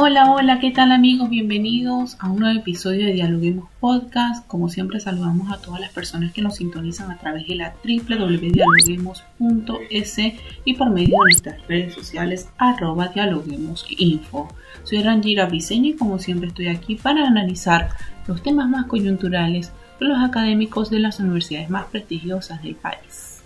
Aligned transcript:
Hola, 0.00 0.30
hola, 0.30 0.60
¿qué 0.60 0.70
tal 0.70 0.92
amigos? 0.92 1.28
Bienvenidos 1.28 2.16
a 2.20 2.30
un 2.30 2.38
nuevo 2.38 2.56
episodio 2.56 3.04
de 3.04 3.14
Dialoguemos 3.14 3.68
Podcast. 3.80 4.46
Como 4.46 4.68
siempre 4.68 5.00
saludamos 5.00 5.50
a 5.50 5.60
todas 5.60 5.80
las 5.80 5.90
personas 5.90 6.32
que 6.32 6.40
nos 6.40 6.54
sintonizan 6.54 7.10
a 7.10 7.18
través 7.18 7.48
de 7.48 7.56
la 7.56 7.74
www.dialoguemos.es 7.82 10.16
y 10.64 10.74
por 10.74 10.90
medio 10.90 11.08
de 11.08 11.24
nuestras 11.24 11.66
redes 11.66 11.94
sociales 11.94 12.48
arroba 12.58 13.08
dialoguemosinfo. 13.08 14.54
Soy 14.84 15.02
Rangira 15.02 15.46
Briseño 15.46 15.90
y 15.90 15.96
como 15.96 16.20
siempre 16.20 16.50
estoy 16.50 16.68
aquí 16.68 16.94
para 16.94 17.26
analizar 17.26 17.88
los 18.28 18.40
temas 18.40 18.68
más 18.68 18.86
coyunturales 18.86 19.72
de 19.98 20.06
los 20.06 20.22
académicos 20.22 20.90
de 20.90 21.00
las 21.00 21.18
universidades 21.18 21.70
más 21.70 21.86
prestigiosas 21.86 22.62
del 22.62 22.76
país. 22.76 23.37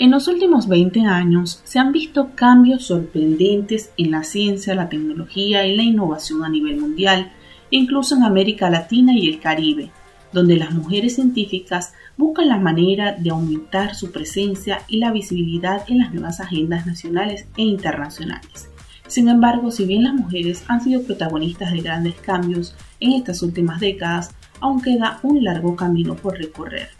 En 0.00 0.12
los 0.12 0.28
últimos 0.28 0.68
20 0.68 1.00
años 1.00 1.60
se 1.64 1.80
han 1.80 1.90
visto 1.90 2.30
cambios 2.36 2.84
sorprendentes 2.84 3.90
en 3.96 4.12
la 4.12 4.22
ciencia, 4.22 4.76
la 4.76 4.88
tecnología 4.88 5.66
y 5.66 5.74
la 5.74 5.82
innovación 5.82 6.44
a 6.44 6.48
nivel 6.48 6.80
mundial, 6.80 7.32
incluso 7.70 8.14
en 8.14 8.22
América 8.22 8.70
Latina 8.70 9.12
y 9.16 9.28
el 9.28 9.40
Caribe, 9.40 9.90
donde 10.32 10.54
las 10.54 10.70
mujeres 10.70 11.16
científicas 11.16 11.94
buscan 12.16 12.46
la 12.46 12.58
manera 12.58 13.14
de 13.14 13.30
aumentar 13.30 13.96
su 13.96 14.12
presencia 14.12 14.82
y 14.86 14.98
la 14.98 15.10
visibilidad 15.10 15.82
en 15.88 15.98
las 15.98 16.14
nuevas 16.14 16.38
agendas 16.38 16.86
nacionales 16.86 17.48
e 17.56 17.62
internacionales. 17.62 18.70
Sin 19.08 19.28
embargo, 19.28 19.72
si 19.72 19.84
bien 19.84 20.04
las 20.04 20.14
mujeres 20.14 20.62
han 20.68 20.80
sido 20.80 21.02
protagonistas 21.02 21.72
de 21.72 21.80
grandes 21.80 22.14
cambios 22.14 22.76
en 23.00 23.14
estas 23.14 23.42
últimas 23.42 23.80
décadas, 23.80 24.30
aún 24.60 24.80
queda 24.80 25.18
un 25.24 25.42
largo 25.42 25.74
camino 25.74 26.14
por 26.14 26.38
recorrer 26.38 26.97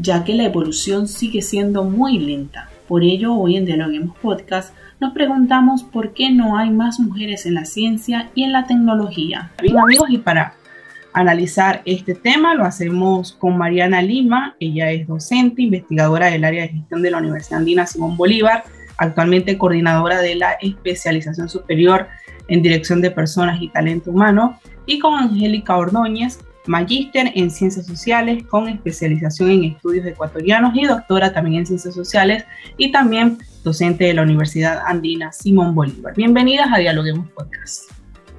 ya 0.00 0.24
que 0.24 0.34
la 0.34 0.44
evolución 0.44 1.08
sigue 1.08 1.42
siendo 1.42 1.84
muy 1.84 2.18
lenta. 2.18 2.70
Por 2.86 3.02
ello, 3.02 3.34
hoy 3.34 3.56
en 3.56 3.64
Dialoguemos 3.64 4.16
Podcast 4.18 4.74
nos 5.00 5.12
preguntamos 5.12 5.82
por 5.82 6.12
qué 6.12 6.30
no 6.30 6.56
hay 6.56 6.70
más 6.70 6.98
mujeres 6.98 7.46
en 7.46 7.54
la 7.54 7.64
ciencia 7.64 8.30
y 8.34 8.44
en 8.44 8.52
la 8.52 8.66
tecnología. 8.66 9.52
Bien 9.60 9.78
amigos, 9.78 10.08
y 10.10 10.18
para 10.18 10.54
analizar 11.12 11.82
este 11.84 12.14
tema 12.14 12.54
lo 12.54 12.64
hacemos 12.64 13.32
con 13.32 13.56
Mariana 13.58 14.02
Lima, 14.02 14.56
ella 14.60 14.90
es 14.90 15.06
docente, 15.06 15.62
investigadora 15.62 16.26
del 16.26 16.44
área 16.44 16.62
de 16.62 16.68
gestión 16.68 17.02
de 17.02 17.10
la 17.10 17.18
Universidad 17.18 17.58
Andina 17.58 17.86
Simón 17.86 18.16
Bolívar, 18.16 18.64
actualmente 18.96 19.58
coordinadora 19.58 20.20
de 20.20 20.34
la 20.34 20.52
especialización 20.60 21.48
superior 21.48 22.08
en 22.48 22.62
dirección 22.62 23.00
de 23.00 23.10
personas 23.10 23.60
y 23.60 23.68
talento 23.68 24.10
humano, 24.10 24.58
y 24.86 24.98
con 24.98 25.14
Angélica 25.14 25.76
Ordóñez, 25.76 26.40
magíster 26.68 27.32
en 27.34 27.50
ciencias 27.50 27.86
sociales 27.86 28.44
con 28.44 28.68
especialización 28.68 29.50
en 29.50 29.64
estudios 29.64 30.06
ecuatorianos 30.06 30.76
y 30.76 30.84
doctora 30.84 31.32
también 31.32 31.60
en 31.60 31.66
ciencias 31.66 31.94
sociales 31.94 32.44
y 32.76 32.92
también 32.92 33.38
docente 33.64 34.04
de 34.04 34.14
la 34.14 34.22
Universidad 34.22 34.82
Andina 34.86 35.32
Simón 35.32 35.74
Bolívar. 35.74 36.14
Bienvenidas 36.14 36.68
a 36.72 36.78
Dialoguemos 36.78 37.26
Podcast. 37.30 37.90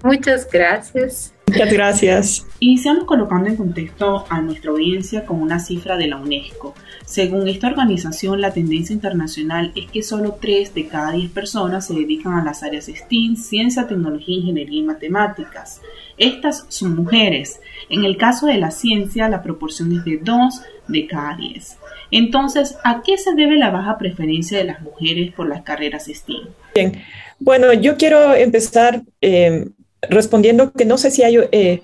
Muchas 0.03 0.47
gracias. 0.49 1.33
Muchas 1.47 1.73
gracias. 1.73 2.47
Iniciamos 2.59 3.05
colocando 3.05 3.49
en 3.49 3.55
contexto 3.55 4.25
a 4.29 4.39
nuestra 4.39 4.69
audiencia 4.69 5.25
con 5.25 5.41
una 5.41 5.59
cifra 5.59 5.97
de 5.97 6.07
la 6.07 6.17
UNESCO. 6.17 6.75
Según 7.05 7.47
esta 7.47 7.67
organización, 7.67 8.39
la 8.39 8.53
tendencia 8.53 8.93
internacional 8.93 9.71
es 9.75 9.89
que 9.89 10.03
solo 10.03 10.37
3 10.39 10.75
de 10.75 10.87
cada 10.87 11.11
10 11.11 11.31
personas 11.31 11.87
se 11.87 11.95
dedican 11.95 12.33
a 12.33 12.43
las 12.43 12.61
áreas 12.61 12.85
STEAM, 12.85 13.35
ciencia, 13.35 13.87
tecnología, 13.87 14.37
ingeniería 14.37 14.79
y 14.79 14.83
matemáticas. 14.83 15.81
Estas 16.17 16.65
son 16.69 16.95
mujeres. 16.95 17.59
En 17.89 18.05
el 18.05 18.17
caso 18.17 18.45
de 18.45 18.57
la 18.57 18.71
ciencia, 18.71 19.29
la 19.29 19.41
proporción 19.41 19.91
es 19.97 20.05
de 20.05 20.17
2 20.17 20.61
de 20.87 21.07
cada 21.07 21.35
10. 21.35 21.77
Entonces, 22.11 22.77
¿a 22.83 23.01
qué 23.03 23.17
se 23.17 23.33
debe 23.35 23.55
la 23.57 23.69
baja 23.69 23.97
preferencia 23.97 24.57
de 24.57 24.63
las 24.63 24.81
mujeres 24.81 25.33
por 25.33 25.47
las 25.47 25.61
carreras 25.61 26.05
STEAM? 26.05 26.47
Bien, 26.73 27.01
bueno, 27.39 27.73
yo 27.73 27.97
quiero 27.97 28.33
empezar 28.33 29.01
eh, 29.21 29.67
respondiendo 30.01 30.71
que 30.71 30.85
no 30.85 30.97
sé 30.97 31.11
si 31.11 31.23
hay 31.23 31.37
eh, 31.51 31.81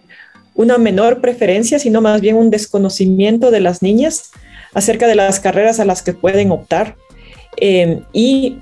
una 0.54 0.78
menor 0.78 1.22
preferencia, 1.22 1.80
sino 1.80 2.02
más 2.02 2.22
bien 2.22 2.36
un 2.36 2.50
desconocimiento 2.50 3.52
de 3.52 3.60
las 3.60 3.82
niñas 3.82 4.32
acerca 4.74 5.08
de 5.08 5.16
las 5.16 5.40
carreras 5.40 5.80
a 5.80 5.86
las 5.86 6.02
que 6.02 6.14
pueden 6.14 6.52
optar 6.52 6.96
eh, 7.58 8.02
y 8.14 8.58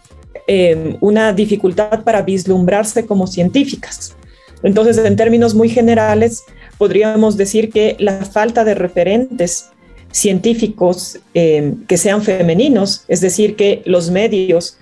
eh, 0.48 0.98
una 1.00 1.34
dificultad 1.34 2.04
para 2.04 2.22
vislumbrarse 2.22 3.06
como 3.06 3.28
científicas. 3.28 4.16
Entonces, 4.62 4.98
en 4.98 5.16
términos 5.16 5.56
muy 5.56 5.70
generales, 5.70 6.44
podríamos 6.84 7.38
decir 7.38 7.70
que 7.70 7.96
la 7.98 8.26
falta 8.26 8.66
de 8.66 8.76
referentes 8.76 9.70
científicos 10.12 11.18
que 11.34 11.98
sean 11.98 12.22
femeninos, 12.22 13.06
es 13.08 13.22
decir, 13.22 13.56
que 13.56 13.82
los 13.86 14.12
medios 14.12 14.78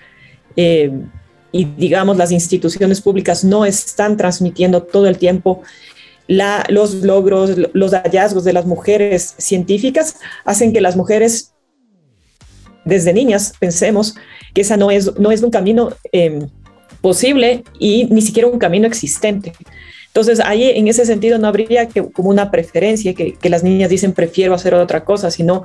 y 0.56 1.66
digamos 1.78 2.18
las 2.18 2.32
instituciones 2.32 3.02
públicas 3.02 3.44
no 3.44 3.66
están 3.66 4.18
transmitiendo 4.18 4.82
todo 4.82 5.06
el 5.06 5.20
tiempo 5.20 5.62
los 6.28 6.96
logros, 6.96 7.52
los 7.74 7.92
hallazgos 7.92 8.46
de 8.46 8.54
las 8.54 8.66
mujeres 8.66 9.36
científicas, 9.38 10.16
hacen 10.44 10.74
que 10.74 10.82
las 10.82 10.96
mujeres 10.96 11.54
desde 12.84 13.14
niñas 13.14 13.54
pensemos 13.60 14.16
que 14.56 14.62
esa 14.62 14.76
no 14.76 14.90
es, 14.90 15.20
no 15.20 15.30
es 15.32 15.44
un 15.44 15.52
camino 15.52 15.90
em, 16.12 16.50
posible 17.00 17.64
y 17.78 18.06
ni 18.06 18.24
siquiera 18.24 18.48
un 18.48 18.58
camino 18.58 18.88
existente. 18.88 19.54
Entonces, 20.12 20.42
ahí 20.42 20.70
en 20.70 20.88
ese 20.88 21.06
sentido 21.06 21.38
no 21.38 21.48
habría 21.48 21.88
que, 21.88 22.04
como 22.12 22.30
una 22.30 22.52
preferencia, 22.52 23.14
que, 23.14 23.34
que 23.34 23.50
las 23.50 23.64
niñas 23.64 23.90
dicen 23.90 24.12
prefiero 24.14 24.54
hacer 24.54 24.74
otra 24.74 25.06
cosa, 25.06 25.32
sino 25.32 25.64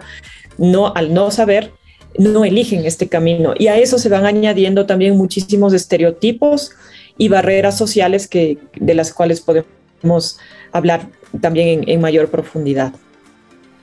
no, 0.57 0.95
al 0.95 1.12
no 1.12 1.31
saber, 1.31 1.73
no 2.19 2.45
eligen 2.45 2.84
este 2.84 3.09
camino. 3.09 3.55
Y 3.59 3.69
a 3.69 3.77
eso 3.77 3.99
se 3.99 4.09
van 4.09 4.27
añadiendo 4.27 4.87
también 4.87 5.17
muchísimos 5.17 5.73
estereotipos 5.73 6.73
y 7.19 7.29
barreras 7.29 7.77
sociales 7.77 8.29
que, 8.29 8.59
de 8.75 8.95
las 8.95 9.12
cuales 9.12 9.41
podemos 9.41 10.39
hablar 10.73 11.09
también 11.41 11.84
en, 11.87 12.01
mayor 12.01 12.28
profundidad. 12.28 12.93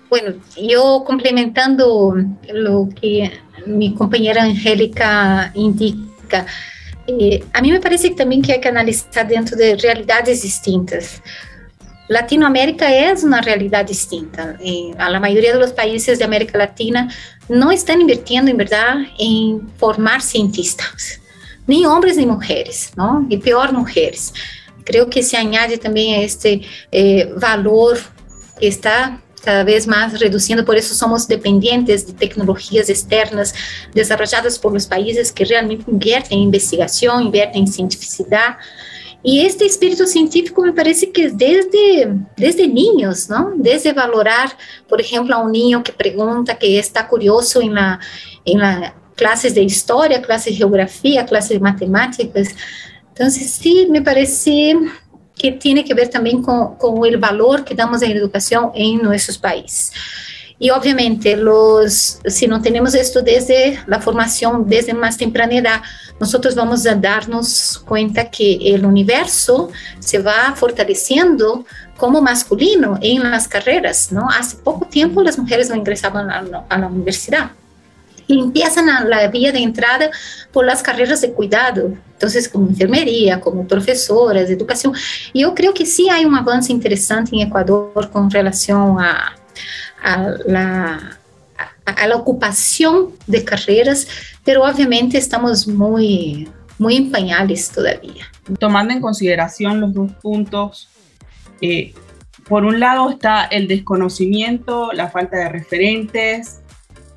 Bueno, 0.09 0.35
yo 0.61 1.03
complementando 1.05 2.15
lo 2.51 2.89
que 2.99 3.31
mi 3.65 3.95
compañera 3.95 4.43
Angélica 4.43 5.51
indica, 5.55 6.45
eh, 7.07 7.43
a 7.53 7.61
mí 7.61 7.71
me 7.71 7.79
parece 7.79 8.09
también 8.11 8.41
que 8.41 8.53
hay 8.53 8.61
que 8.61 8.69
analizar 8.69 9.27
dentro 9.27 9.57
de 9.57 9.75
realidades 9.75 10.41
distintas. 10.41 11.21
Latinoamérica 12.07 12.93
es 12.93 13.23
una 13.23 13.41
realidad 13.41 13.85
distinta. 13.85 14.57
a 14.97 15.09
la 15.09 15.19
mayoría 15.19 15.53
de 15.53 15.59
los 15.59 15.71
países 15.71 16.19
de 16.19 16.25
América 16.25 16.57
Latina 16.57 17.09
no 17.49 17.71
están 17.71 18.01
invirtiendo 18.01 18.51
en 18.51 18.57
verdad 18.57 18.97
en 19.17 19.69
formar 19.77 20.21
cientistas, 20.21 21.21
ni 21.65 21.85
hombres 21.85 22.17
ni 22.17 22.25
mujeres, 22.25 22.91
¿no? 22.95 23.25
Y 23.29 23.37
peor 23.37 23.71
mujeres. 23.71 24.33
Creo 24.83 25.09
que 25.09 25.23
se 25.23 25.37
añade 25.37 25.77
también 25.77 26.19
a 26.19 26.23
este 26.23 26.61
eh, 26.91 27.33
valor 27.37 27.97
que 28.59 28.67
está 28.67 29.22
cada 29.43 29.63
vez 29.63 29.87
más 29.87 30.19
reduciendo, 30.19 30.63
por 30.65 30.77
eso 30.77 30.93
somos 30.95 31.27
dependientes 31.27 32.07
de 32.07 32.13
tecnologías 32.13 32.89
externas 32.89 33.53
desarrolladas 33.93 34.57
por 34.57 34.73
los 34.73 34.87
países 34.87 35.31
que 35.31 35.45
realmente 35.45 35.89
invierten 35.89 36.37
en 36.37 36.43
investigación, 36.45 37.23
invierten 37.23 37.61
en 37.61 37.67
cientificidad, 37.67 38.57
y 39.25 39.39
este 39.39 39.65
espíritu 39.65 40.05
científico 40.05 40.61
me 40.61 40.73
parece 40.73 41.09
que 41.09 41.25
es 41.25 41.37
desde, 41.37 42.13
desde 42.35 42.67
niños, 42.67 43.29
¿no? 43.29 43.53
Desde 43.55 43.93
valorar, 43.93 44.49
por 44.89 44.99
ejemplo, 44.99 45.33
a 45.33 45.39
un 45.39 45.53
niño 45.53 45.81
que 45.81 45.93
pregunta, 45.93 46.57
que 46.57 46.77
está 46.77 47.07
curioso 47.07 47.61
en 47.61 47.73
la, 47.73 48.01
en 48.43 48.59
la 48.59 48.93
clases 49.15 49.55
de 49.55 49.61
historia, 49.61 50.21
clases 50.21 50.53
de 50.53 50.57
geografía, 50.57 51.25
clases 51.25 51.51
de 51.51 51.59
matemáticas. 51.59 52.49
Entonces, 53.09 53.49
sí, 53.51 53.87
me 53.89 54.01
parece 54.01 54.75
que 55.37 55.51
tiene 55.51 55.83
que 55.83 55.93
ver 55.93 56.09
también 56.09 56.41
con, 56.41 56.75
con 56.75 57.05
el 57.05 57.17
valor 57.17 57.63
que 57.63 57.75
damos 57.75 58.01
la 58.01 58.07
educación 58.07 58.71
en 58.75 59.01
nuestros 59.01 59.37
países. 59.37 59.91
Y 60.59 60.69
obviamente, 60.69 61.35
los, 61.35 62.19
si 62.25 62.47
no 62.47 62.61
tenemos 62.61 62.95
esto 62.95 63.21
desde 63.21 63.79
la 63.85 63.99
formación, 63.99 64.67
desde 64.67 64.93
más 64.93 65.17
temprana 65.17 65.55
edad, 65.55 65.81
nosotros 66.19 66.55
vamos 66.55 66.85
a 66.85 66.95
darnos 66.95 67.83
cuenta 67.85 68.29
que 68.29 68.73
el 68.73 68.85
universo 68.85 69.71
se 69.99 70.19
va 70.19 70.53
fortaleciendo 70.55 71.65
como 71.97 72.21
masculino 72.21 72.97
en 73.01 73.29
las 73.29 73.47
carreras, 73.47 74.11
¿no? 74.11 74.29
Hace 74.29 74.57
poco 74.57 74.85
tiempo 74.85 75.21
las 75.21 75.37
mujeres 75.37 75.69
no 75.69 75.75
ingresaban 75.75 76.29
a 76.29 76.41
la, 76.41 76.87
universidad 76.87 77.51
empiezan 78.27 78.89
a 78.89 79.03
la 79.03 79.27
vía 79.27 79.51
de 79.51 79.59
entrada 79.59 80.09
por 80.51 80.65
las 80.65 80.81
carreras 80.81 81.21
de 81.21 81.31
cuidado, 81.33 81.93
entonces 82.13 82.47
como 82.47 82.67
enfermería, 82.67 83.39
como 83.39 83.67
profesoras, 83.67 84.49
educación. 84.49 84.93
Y 85.33 85.41
yo 85.41 85.53
creo 85.53 85.73
que 85.73 85.85
sí 85.85 86.09
hay 86.09 86.25
un 86.25 86.35
avance 86.35 86.71
interesante 86.71 87.35
en 87.35 87.47
Ecuador 87.47 88.09
con 88.11 88.29
relación 88.29 88.99
a, 88.99 89.35
a 90.03 90.33
la, 90.45 91.19
a, 91.85 92.07
la 92.07 92.15
ocupación 92.15 93.09
de 93.27 93.43
carreras, 93.43 94.07
pero 94.43 94.63
obviamente 94.63 95.17
estamos 95.17 95.67
muy, 95.67 96.49
muy 96.77 96.97
en 96.97 97.11
pañales 97.11 97.69
todavía. 97.69 98.25
Tomando 98.59 98.93
en 98.93 99.01
consideración 99.01 99.79
los 99.79 99.93
dos 99.93 100.11
puntos, 100.21 100.89
eh, 101.61 101.93
por 102.47 102.65
un 102.65 102.79
lado 102.79 103.09
está 103.09 103.45
el 103.45 103.67
desconocimiento, 103.67 104.91
la 104.91 105.09
falta 105.09 105.37
de 105.37 105.49
referentes, 105.49 106.59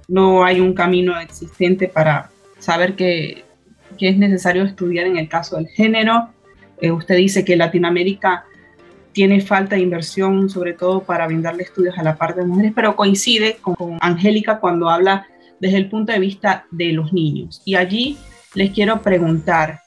no 0.09 0.45
hay 0.45 0.61
un 0.61 0.75
camino 0.75 1.19
existente 1.19 1.89
para 1.89 2.31
saber 2.59 2.95
qué, 2.95 3.45
es 3.99 4.19
necesario 4.19 4.65
estudiar 4.65 5.07
en 5.07 5.17
el 5.17 5.29
caso 5.29 5.57
del 5.57 5.69
género. 5.69 6.29
Eh, 6.81 6.91
usted 6.91 7.17
dice 7.17 7.45
que 7.45 7.57
Latinoamérica 7.57 8.45
tiene 9.13 9.41
falta 9.41 9.77
de 9.77 9.83
inversión, 9.83 10.51
sobre 10.51 10.75
todo 10.75 11.03
para 11.03 11.27
brindarle 11.27 11.63
estudios 11.63 11.97
a 11.99 12.03
la 12.03 12.17
parte 12.17 12.41
de 12.41 12.47
mujeres, 12.47 12.73
pero 12.75 12.95
coincide 12.95 13.57
con, 13.63 13.75
con 13.75 13.97
Angélica 14.01 14.61
cuando 14.61 14.91
habla 14.91 15.27
desde 15.59 15.79
el 15.79 15.89
punto 15.89 16.13
de 16.13 16.19
vista 16.19 16.67
de 16.71 16.93
los 16.93 17.13
niños. 17.13 17.63
Y 17.65 17.77
allí 17.77 18.19
les 18.55 18.73
quiero 18.73 19.01
preguntar, 19.01 19.81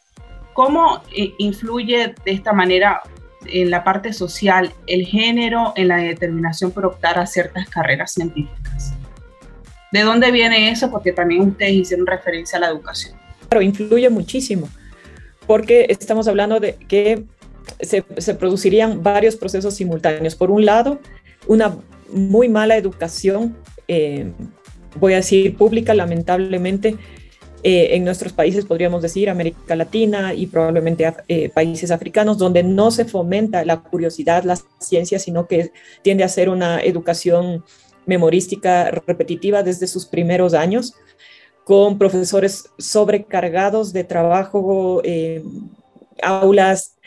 ¿cómo 0.53 1.01
eh, 1.15 1.33
influye 1.37 2.15
de 2.25 2.31
esta 2.31 2.53
manera 2.53 3.01
en 3.45 3.69
la 3.69 3.83
parte 3.83 4.13
social 4.13 4.71
el 4.87 5.05
género 5.05 5.73
en 5.75 5.87
la 5.87 5.97
determinación 5.97 6.71
por 6.71 6.85
optar 6.85 7.19
a 7.19 7.25
ciertas 7.25 7.69
carreras 7.69 8.13
científicas? 8.13 8.93
¿De 9.91 10.01
dónde 10.01 10.31
viene 10.31 10.71
eso? 10.71 10.91
Porque 10.91 11.11
también 11.11 11.41
ustedes 11.41 11.73
hicieron 11.73 12.05
referencia 12.05 12.57
a 12.57 12.61
la 12.61 12.67
educación. 12.67 13.17
Claro, 13.47 13.61
influye 13.63 14.09
muchísimo, 14.09 14.69
porque 15.47 15.87
estamos 15.89 16.27
hablando 16.27 16.59
de 16.59 16.75
que 16.75 17.25
se, 17.79 18.33
producirían 18.35 19.01
varios 19.01 19.35
procesos 19.35 19.73
simultáneos. 19.75 20.35
Por 20.35 20.51
un 20.51 20.65
lado, 20.65 20.99
una 21.47 21.77
muy 22.11 22.49
mala 22.49 22.77
educación, 22.77 23.57
eh, 23.87 24.31
voy 24.99 25.13
a 25.13 25.17
decir 25.17 25.55
pública, 25.57 25.93
lamentablemente, 25.93 26.97
eh, 27.61 27.95
en 27.95 28.05
nuestros 28.05 28.31
países, 28.31 28.65
podríamos 28.65 29.01
decir, 29.01 29.29
América 29.29 29.75
Latina 29.75 30.33
y 30.33 30.47
probablemente 30.47 31.13
eh, 31.27 31.49
países 31.49 31.91
africanos, 31.91 32.37
donde 32.37 32.63
no 32.63 32.89
se 32.89 33.03
fomenta 33.03 33.65
la 33.65 33.81
curiosidad, 33.81 34.43
la 34.43 34.57
ciencia, 34.79 35.19
sino 35.19 35.45
que 35.47 35.71
tiende 36.01 36.23
a 36.23 36.29
ser 36.29 36.49
una 36.49 36.79
educación 36.81 37.65
memorística 38.09 38.91
repetitiva 39.05 39.63
desde 39.63 39.87
sus 39.87 40.05
primeros 40.05 40.53
años, 40.53 40.95
con 41.63 41.99
profesores 41.99 42.65
sobrecargados 42.79 43.93
de 43.93 44.03
trabajo, 44.03 45.01
eh, 45.05 45.43
aulas 46.21 46.97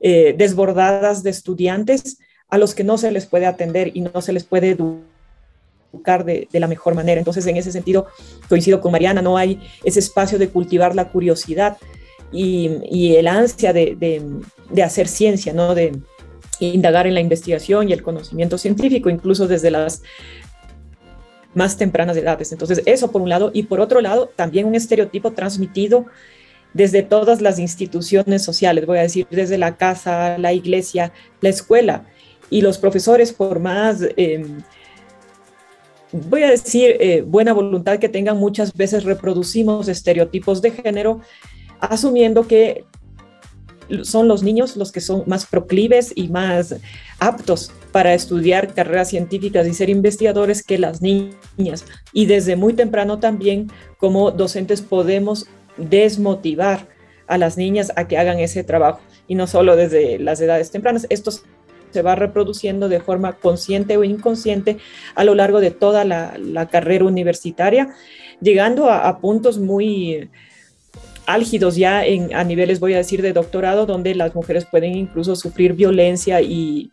eh, 0.00 0.34
desbordadas 0.36 1.22
de 1.22 1.30
estudiantes 1.30 2.18
a 2.48 2.58
los 2.58 2.74
que 2.74 2.82
no 2.82 2.98
se 2.98 3.12
les 3.12 3.26
puede 3.26 3.46
atender 3.46 3.92
y 3.94 4.00
no 4.00 4.20
se 4.20 4.32
les 4.32 4.42
puede 4.42 4.70
educar 4.70 6.24
de, 6.24 6.48
la 6.52 6.66
mejor 6.66 6.94
manera. 6.96 7.20
Entonces, 7.20 7.46
en 7.46 7.56
ese 7.56 7.70
sentido, 7.70 8.08
coincido 8.48 8.80
con 8.80 8.90
Mariana, 8.90 9.22
no 9.22 9.36
hay 9.36 9.60
ese 9.84 10.00
espacio 10.00 10.38
de 10.38 10.48
cultivar 10.48 10.96
la 10.96 11.10
curiosidad 11.12 11.76
y, 12.32 13.14
el 13.14 13.28
ansia 13.28 13.72
de, 13.72 13.96
de, 14.70 14.82
hacer 14.82 15.06
ciencia, 15.06 15.52
¿no? 15.52 15.74
de 15.74 15.92
indagar 16.60 17.06
en 17.06 17.14
la 17.14 17.20
investigación 17.20 17.88
y 17.88 17.92
el 17.92 18.02
conocimiento 18.02 18.58
científico, 18.58 19.08
incluso 19.10 19.46
desde 19.46 19.70
las 19.70 20.02
más 21.54 21.76
tempranas 21.76 22.16
edades. 22.16 22.52
Entonces, 22.52 22.82
eso 22.86 23.10
por 23.10 23.22
un 23.22 23.28
lado. 23.28 23.50
Y 23.52 23.64
por 23.64 23.80
otro 23.80 24.00
lado, 24.00 24.28
también 24.34 24.66
un 24.66 24.74
estereotipo 24.74 25.32
transmitido 25.32 26.06
desde 26.74 27.02
todas 27.02 27.40
las 27.40 27.58
instituciones 27.58 28.42
sociales, 28.44 28.86
voy 28.86 28.98
a 28.98 29.02
decir, 29.02 29.26
desde 29.30 29.58
la 29.58 29.76
casa, 29.76 30.38
la 30.38 30.52
iglesia, 30.52 31.12
la 31.40 31.48
escuela. 31.48 32.04
Y 32.50 32.60
los 32.60 32.78
profesores, 32.78 33.32
por 33.32 33.58
más, 33.58 34.00
em, 34.16 34.62
voy 36.12 36.42
a 36.42 36.50
decir, 36.50 36.96
eh, 37.00 37.22
buena 37.26 37.52
voluntad 37.52 37.98
que 37.98 38.08
tengan, 38.08 38.36
muchas 38.36 38.72
veces 38.72 39.04
reproducimos 39.04 39.88
estereotipos 39.88 40.62
de 40.62 40.70
género, 40.70 41.20
asumiendo 41.80 42.46
que 42.46 42.84
son 44.02 44.28
los 44.28 44.42
niños 44.42 44.76
los 44.76 44.92
que 44.92 45.00
son 45.00 45.24
más 45.26 45.46
proclives 45.46 46.12
y 46.14 46.28
más 46.28 46.76
aptos 47.18 47.72
para 47.92 48.14
estudiar 48.14 48.74
carreras 48.74 49.08
científicas 49.10 49.66
y 49.66 49.74
ser 49.74 49.90
investigadores 49.90 50.62
que 50.62 50.78
las 50.78 51.00
niñas. 51.02 51.84
Y 52.12 52.26
desde 52.26 52.56
muy 52.56 52.74
temprano 52.74 53.18
también 53.18 53.70
como 53.96 54.30
docentes 54.30 54.82
podemos 54.82 55.46
desmotivar 55.76 56.88
a 57.26 57.38
las 57.38 57.56
niñas 57.56 57.92
a 57.96 58.08
que 58.08 58.18
hagan 58.18 58.38
ese 58.38 58.64
trabajo 58.64 59.00
y 59.26 59.34
no 59.34 59.46
solo 59.46 59.76
desde 59.76 60.18
las 60.18 60.40
edades 60.40 60.70
tempranas. 60.70 61.06
Esto 61.10 61.30
se 61.90 62.02
va 62.02 62.14
reproduciendo 62.14 62.88
de 62.88 63.00
forma 63.00 63.34
consciente 63.34 63.96
o 63.96 64.04
inconsciente 64.04 64.78
a 65.14 65.24
lo 65.24 65.34
largo 65.34 65.60
de 65.60 65.70
toda 65.70 66.04
la, 66.04 66.68
carrera 66.70 67.04
universitaria, 67.04 67.94
llegando 68.40 68.90
a 68.90 69.18
puntos 69.20 69.58
muy 69.58 70.30
álgidos 71.28 71.76
ya 71.76 72.04
en, 72.04 72.34
a 72.34 72.42
niveles, 72.42 72.80
voy 72.80 72.94
a 72.94 72.98
decir, 72.98 73.22
de 73.22 73.32
doctorado, 73.32 73.86
donde 73.86 74.14
las 74.14 74.34
mujeres 74.34 74.64
pueden 74.64 74.96
incluso 74.96 75.36
sufrir 75.36 75.74
violencia 75.74 76.40
y 76.40 76.90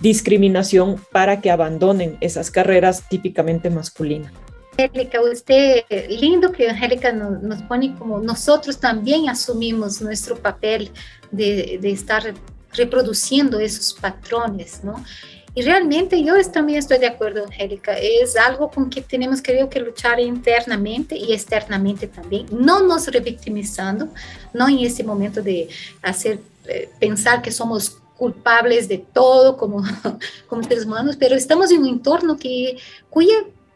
discriminación 0.00 0.96
para 1.10 1.40
que 1.40 1.50
abandonen 1.50 2.16
esas 2.20 2.50
carreras 2.50 3.08
típicamente 3.08 3.68
masculinas. 3.70 4.32
Angélica, 4.78 5.20
usted, 5.20 5.84
lindo 6.08 6.50
que 6.52 6.70
Angélica 6.70 7.12
nos, 7.12 7.62
pone 7.62 7.94
como 7.96 8.20
nosotros 8.20 8.78
también 8.78 9.28
asumimos 9.28 10.00
nuestro 10.00 10.36
papel 10.36 10.90
de, 11.30 11.78
de 11.80 11.90
estar 11.90 12.32
reproduciendo 12.74 13.58
esos 13.60 13.92
patrones, 13.92 14.82
¿no? 14.82 15.04
Y 15.54 15.62
realmente 15.62 16.22
yo 16.22 16.34
también 16.50 16.78
estoy 16.78 16.98
de 16.98 17.06
acuerdo, 17.06 17.44
Angélica, 17.44 17.92
es 17.92 18.36
algo 18.36 18.70
con 18.70 18.88
que 18.88 19.02
tenemos 19.02 19.42
que 19.42 19.68
luchar 19.80 20.18
internamente 20.18 21.14
y 21.14 21.32
externamente 21.32 22.06
también, 22.06 22.46
no 22.50 22.82
nos 22.82 23.06
revictimizando, 23.08 24.08
no 24.54 24.68
en 24.68 24.78
ese 24.78 25.04
momento 25.04 25.42
de 25.42 25.68
hacer, 26.00 26.40
eh, 26.66 26.88
pensar 26.98 27.42
que 27.42 27.50
somos 27.50 27.98
culpables 28.16 28.88
de 28.88 28.98
todo 28.98 29.56
como, 29.56 29.82
como 30.46 30.62
seres 30.62 30.86
humanos, 30.86 31.16
pero 31.18 31.34
estamos 31.34 31.70
en 31.70 31.80
un 31.80 31.88
entorno 31.88 32.38
que, 32.38 32.78
cuya 33.10 33.34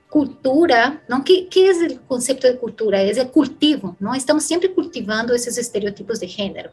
cultura, 0.09 1.03
¿no? 1.09 1.25
¿Qué, 1.25 1.47
¿Qué, 1.49 1.69
es 1.69 1.83
el 1.83 2.01
concepto 2.01 2.47
de 2.47 2.57
cultura? 2.57 3.03
Es 3.03 3.19
el 3.19 3.29
cultivo, 3.29 3.97
¿no? 3.99 4.15
Estamos 4.15 4.45
siempre 4.45 4.73
cultivando 4.73 5.35
esos 5.35 5.59
estereotipos 5.59 6.21
de 6.21 6.29
género 6.29 6.71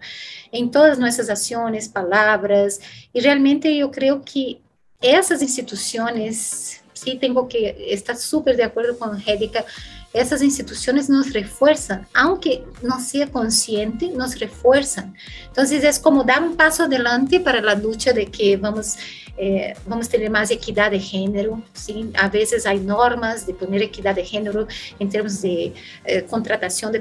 en 0.52 0.72
todas 0.72 0.98
nuestras 0.98 1.30
acciones, 1.30 1.90
palabras, 1.90 2.80
y 3.12 3.20
realmente 3.20 3.76
yo 3.76 3.92
creo 3.92 4.22
que 4.22 4.62
essas 5.04 5.42
instituições, 5.42 6.82
sim, 6.94 7.18
tenho 7.18 7.46
que 7.46 7.58
estar 7.58 8.16
super 8.16 8.56
de 8.56 8.62
acordo 8.62 8.96
com 8.96 9.04
a 9.04 9.10
Angélica, 9.10 9.66
essas 10.14 10.42
instituições 10.42 11.10
nos 11.10 11.28
reforçam, 11.28 12.06
aunque 12.14 12.64
não 12.82 13.00
seja 13.00 13.28
consciente, 13.28 14.10
nos 14.10 14.34
reforçam. 14.34 15.12
Então, 15.52 15.64
é 15.64 16.00
como 16.00 16.24
dar 16.24 16.42
um 16.42 16.56
passo 16.56 16.84
adelante 16.84 17.40
para 17.40 17.72
a 17.72 17.74
luta 17.74 18.14
de 18.14 18.26
que 18.28 18.56
vamos 18.56 18.96
eh, 19.38 19.76
vamos 19.88 20.08
ter 20.08 20.30
mais 20.30 20.52
equidade 20.52 20.98
de 20.98 21.04
gênero, 21.04 21.64
sim, 21.74 22.12
a 22.14 22.28
vezes 22.28 22.66
há 22.66 22.74
normas 22.76 23.46
de 23.46 23.54
poner 23.54 23.82
equidade 23.82 24.22
de 24.22 24.28
gênero 24.28 24.68
em 25.00 25.08
termos 25.08 25.42
de 25.42 25.74
eh, 26.06 26.22
contratação 26.22 26.92
de 26.92 27.00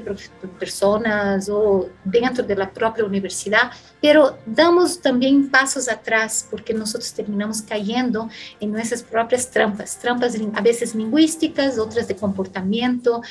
pessoas 0.59 1.47
ou 1.47 1.91
dentro 2.03 2.43
da 2.43 2.65
própria 2.65 3.05
universidade, 3.05 3.77
pero 4.01 4.35
damos 4.47 4.97
também 4.97 5.43
passos 5.43 5.87
atrás 5.87 6.45
porque 6.49 6.73
nós 6.73 6.91
terminamos 7.11 7.61
caindo 7.61 8.27
em 8.59 8.67
nossas 8.67 9.01
próprias 9.01 9.45
trampas, 9.45 9.95
trampas 9.95 10.35
a 10.53 10.61
vezes 10.61 10.93
linguísticas, 10.93 11.77
outras 11.77 12.07
de 12.07 12.13
comportamento 12.13 13.21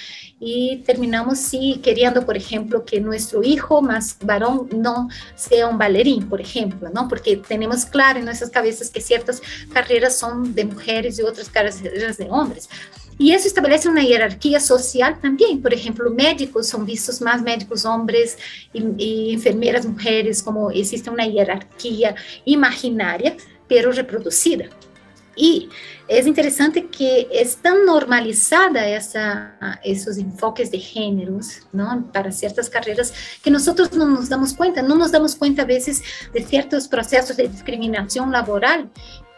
e 0.40 0.82
terminamos 0.86 1.38
sim 1.38 1.78
querendo, 1.82 2.22
por 2.22 2.36
exemplo, 2.36 2.80
que 2.82 3.00
nosso 3.00 3.42
hijo 3.42 3.80
mais 3.80 4.16
varão 4.22 4.68
não 4.72 5.08
seja 5.34 5.68
um 5.68 5.76
bailarín, 5.76 6.22
por 6.22 6.40
exemplo, 6.40 6.88
não, 6.94 7.08
porque 7.08 7.36
temos 7.36 7.84
claro 7.84 8.18
em 8.18 8.22
nossas 8.22 8.48
cabeças 8.48 8.91
que 8.92 9.00
ciertas 9.00 9.42
carreras 9.72 10.18
son 10.18 10.54
de 10.54 10.64
mujeres 10.64 11.18
y 11.18 11.22
otras 11.22 11.48
carreras 11.48 12.18
de 12.18 12.28
hombres. 12.30 12.68
Y 13.18 13.32
eso 13.32 13.46
establece 13.46 13.88
una 13.88 14.02
jerarquía 14.02 14.58
social 14.58 15.20
también. 15.20 15.60
Por 15.62 15.72
ejemplo, 15.72 16.10
médicos 16.10 16.68
son 16.68 16.84
vistos 16.86 17.20
más 17.20 17.42
médicos 17.42 17.84
hombres 17.84 18.38
y, 18.72 19.32
enfermeras 19.34 19.86
mujeres, 19.86 20.42
como 20.42 20.70
existe 20.70 21.10
una 21.10 21.24
jerarquía 21.24 22.14
imaginaria, 22.44 23.36
pero 23.68 23.92
reproducida. 23.92 24.66
Y 25.34 25.68
es 26.08 26.26
interesante 26.26 26.86
que 26.86 27.28
es 27.32 27.56
tan 27.56 27.86
normalizada 27.86 28.86
esa, 28.88 29.78
esos 29.82 30.18
enfoques 30.18 30.70
de 30.70 30.78
géneros 30.78 31.62
¿no? 31.72 32.10
para 32.12 32.30
ciertas 32.32 32.68
carreras 32.68 33.14
que 33.42 33.50
nosotros 33.50 33.92
no 33.92 34.06
nos 34.06 34.28
damos 34.28 34.52
cuenta, 34.54 34.82
no 34.82 34.94
nos 34.94 35.12
damos 35.12 35.34
cuenta 35.36 35.62
a 35.62 35.66
veces 35.66 36.02
de 36.32 36.42
ciertos 36.42 36.88
procesos 36.88 37.36
de 37.36 37.48
discriminación 37.48 38.30
laboral 38.30 38.90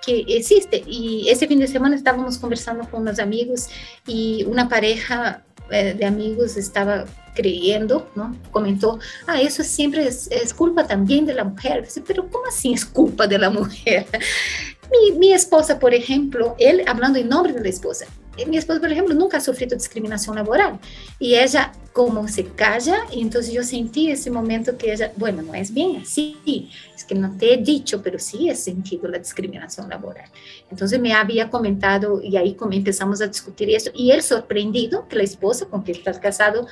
que 0.04 0.24
existe. 0.28 0.82
Y 0.86 1.28
ese 1.28 1.46
fin 1.46 1.60
de 1.60 1.68
semana 1.68 1.96
estábamos 1.96 2.38
conversando 2.38 2.88
con 2.90 3.02
unos 3.02 3.18
amigos 3.18 3.68
y 4.06 4.44
una 4.44 4.68
pareja 4.68 5.42
eh, 5.70 5.94
de 5.94 6.04
amigos 6.04 6.56
estaba 6.56 7.06
creyendo, 7.34 8.08
¿no? 8.14 8.36
Comentó, 8.50 8.98
ah, 9.26 9.40
eso 9.40 9.64
siempre 9.64 10.06
es, 10.06 10.28
es 10.30 10.54
culpa 10.54 10.86
también 10.86 11.26
de 11.26 11.34
la 11.34 11.44
mujer. 11.44 11.86
Pero 12.06 12.28
¿cómo 12.28 12.46
así 12.46 12.72
es 12.72 12.84
culpa 12.84 13.26
de 13.26 13.38
la 13.38 13.50
mujer? 13.50 14.06
Mi, 14.91 15.19
mi, 15.19 15.33
esposa, 15.33 15.79
por 15.79 15.95
ejemplo, 15.95 16.55
él 16.59 16.83
hablando 16.87 17.19
en 17.19 17.29
nombre 17.29 17.53
de 17.53 17.61
la 17.61 17.69
esposa, 17.69 18.07
eh, 18.37 18.47
mi 18.47 18.57
esposa, 18.57 18.81
por 18.81 18.91
ejemplo, 18.91 19.14
nunca 19.14 19.37
ha 19.37 19.41
sufrido 19.41 19.76
discriminación 19.76 20.37
laboral. 20.37 20.79
Y 21.19 21.37
ella, 21.37 21.73
como 21.93 22.26
se 22.26 22.47
calla, 22.47 22.99
y 23.12 23.23
entonces 23.23 23.53
yo 23.53 23.62
sentí 23.62 24.11
ese 24.11 24.31
momento 24.31 24.76
que 24.76 24.93
ella, 24.93 25.12
bueno, 25.17 25.43
no 25.43 25.55
es 25.55 25.73
bien 25.73 25.97
así, 25.97 26.71
es 26.95 27.05
que 27.05 27.14
no 27.14 27.37
te 27.37 27.55
he 27.55 27.57
dicho, 27.57 28.03
pero 28.03 28.19
sí 28.19 28.49
he 28.49 28.57
sentido 28.57 29.09
la 29.09 29.19
discriminación 29.19 29.88
laboral. 29.88 30.29
Entonces 30.71 31.00
me 31.00 31.12
había 31.12 31.49
comentado, 31.49 32.21
y 32.21 32.37
ahí 32.37 32.57
empezamos 32.73 33.21
a 33.21 33.29
discutir 33.29 33.71
eso, 33.71 33.91
y 33.95 34.11
él 34.11 34.23
sorprendido 34.23 35.07
que 35.09 35.17
la 35.17 35.23
esposa 35.23 35.67
con 35.67 35.85
que 35.85 35.93
está 35.93 36.19
casado, 36.19 36.67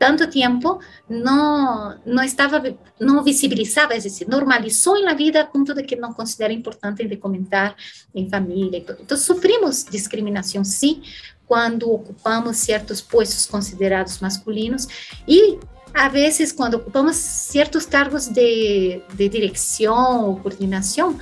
tanto 0.00 0.30
tiempo 0.30 0.80
no, 1.10 1.94
no 2.06 2.22
estaba, 2.22 2.62
no 2.98 3.22
visibilizaba, 3.22 3.94
es 3.94 4.04
decir, 4.04 4.26
normalizó 4.26 4.96
en 4.96 5.04
la 5.04 5.12
vida 5.12 5.42
a 5.42 5.52
punto 5.52 5.74
de 5.74 5.84
que 5.84 5.94
no 5.94 6.14
considera 6.14 6.54
importante 6.54 7.06
de 7.06 7.20
comentar 7.20 7.76
en 8.14 8.30
familia. 8.30 8.78
Entonces 8.78 9.26
sufrimos 9.26 9.84
discriminación, 9.90 10.64
sí, 10.64 11.02
cuando 11.46 11.88
ocupamos 11.88 12.56
ciertos 12.56 13.02
puestos 13.02 13.46
considerados 13.46 14.22
masculinos 14.22 14.88
y 15.26 15.58
a 15.92 16.08
veces 16.08 16.54
cuando 16.54 16.78
ocupamos 16.78 17.16
ciertos 17.16 17.86
cargos 17.86 18.32
de, 18.32 19.04
de 19.18 19.28
dirección 19.28 19.94
o 19.98 20.42
coordinación, 20.42 21.18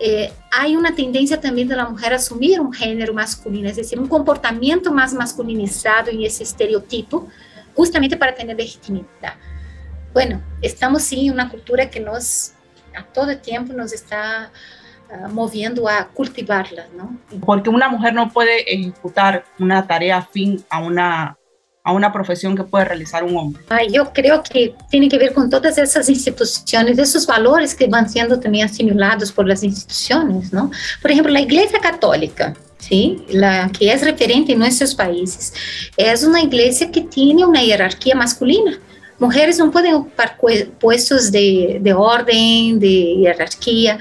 eh, 0.00 0.32
hay 0.50 0.74
una 0.74 0.92
tendencia 0.92 1.40
también 1.40 1.68
de 1.68 1.76
la 1.76 1.88
mujer 1.88 2.12
a 2.12 2.16
asumir 2.16 2.60
un 2.60 2.72
género 2.72 3.14
masculino, 3.14 3.68
es 3.68 3.76
decir, 3.76 4.00
un 4.00 4.08
comportamiento 4.08 4.92
más 4.92 5.14
masculinizado 5.14 6.10
en 6.10 6.22
ese 6.22 6.42
estereotipo, 6.42 7.28
justamente 7.74 8.16
para 8.16 8.34
tener 8.34 8.56
legitimidad. 8.56 9.34
Bueno, 10.12 10.42
estamos 10.62 11.02
sí 11.02 11.26
en 11.26 11.34
una 11.34 11.48
cultura 11.48 11.88
que 11.90 12.00
nos 12.00 12.52
a 12.96 13.04
todo 13.04 13.36
tiempo 13.38 13.72
nos 13.72 13.92
está 13.92 14.50
uh, 15.10 15.28
moviendo 15.28 15.88
a 15.88 16.08
cultivarla, 16.08 16.86
¿no? 16.96 17.16
Porque 17.44 17.70
una 17.70 17.88
mujer 17.88 18.12
no 18.14 18.30
puede 18.32 18.62
ejecutar 18.72 19.44
una 19.58 19.86
tarea 19.86 20.18
afín 20.18 20.64
a 20.68 20.80
una 20.80 21.38
a 21.84 21.92
una 21.92 22.12
profesión 22.12 22.54
que 22.54 22.64
puede 22.64 22.84
realizar 22.84 23.24
un 23.24 23.34
hombre? 23.34 23.62
Ay, 23.70 23.88
yo 23.90 24.12
creo 24.12 24.42
que 24.42 24.74
tiene 24.90 25.08
que 25.08 25.16
ver 25.16 25.32
con 25.32 25.48
todas 25.48 25.78
esas 25.78 26.10
instituciones, 26.10 26.98
esos 26.98 27.26
valores 27.26 27.74
que 27.74 27.86
van 27.86 28.10
siendo 28.10 28.38
también 28.38 28.66
asimilados 28.66 29.32
por 29.32 29.48
las 29.48 29.64
instituciones, 29.64 30.52
¿no? 30.52 30.70
Por 31.00 31.10
ejemplo, 31.10 31.32
la 31.32 31.40
Iglesia 31.40 31.78
Católica, 31.80 32.54
¿sí? 32.88 33.18
La 33.28 33.70
que 33.76 33.92
es 33.92 34.02
referente 34.02 34.52
en 34.52 34.58
nuestros 34.58 34.94
países, 34.94 35.52
es 35.96 36.24
una 36.24 36.42
iglesia 36.42 36.90
que 36.90 37.02
tiene 37.02 37.44
una 37.44 37.60
jerarquía 37.60 38.14
masculina. 38.14 38.78
Mujeres 39.18 39.58
no 39.58 39.70
pueden 39.72 39.94
ocupar 39.94 40.36
puestos 40.78 41.32
de, 41.32 41.78
de 41.80 41.92
orden, 41.92 42.78
de 42.78 43.16
jerarquía, 43.20 43.98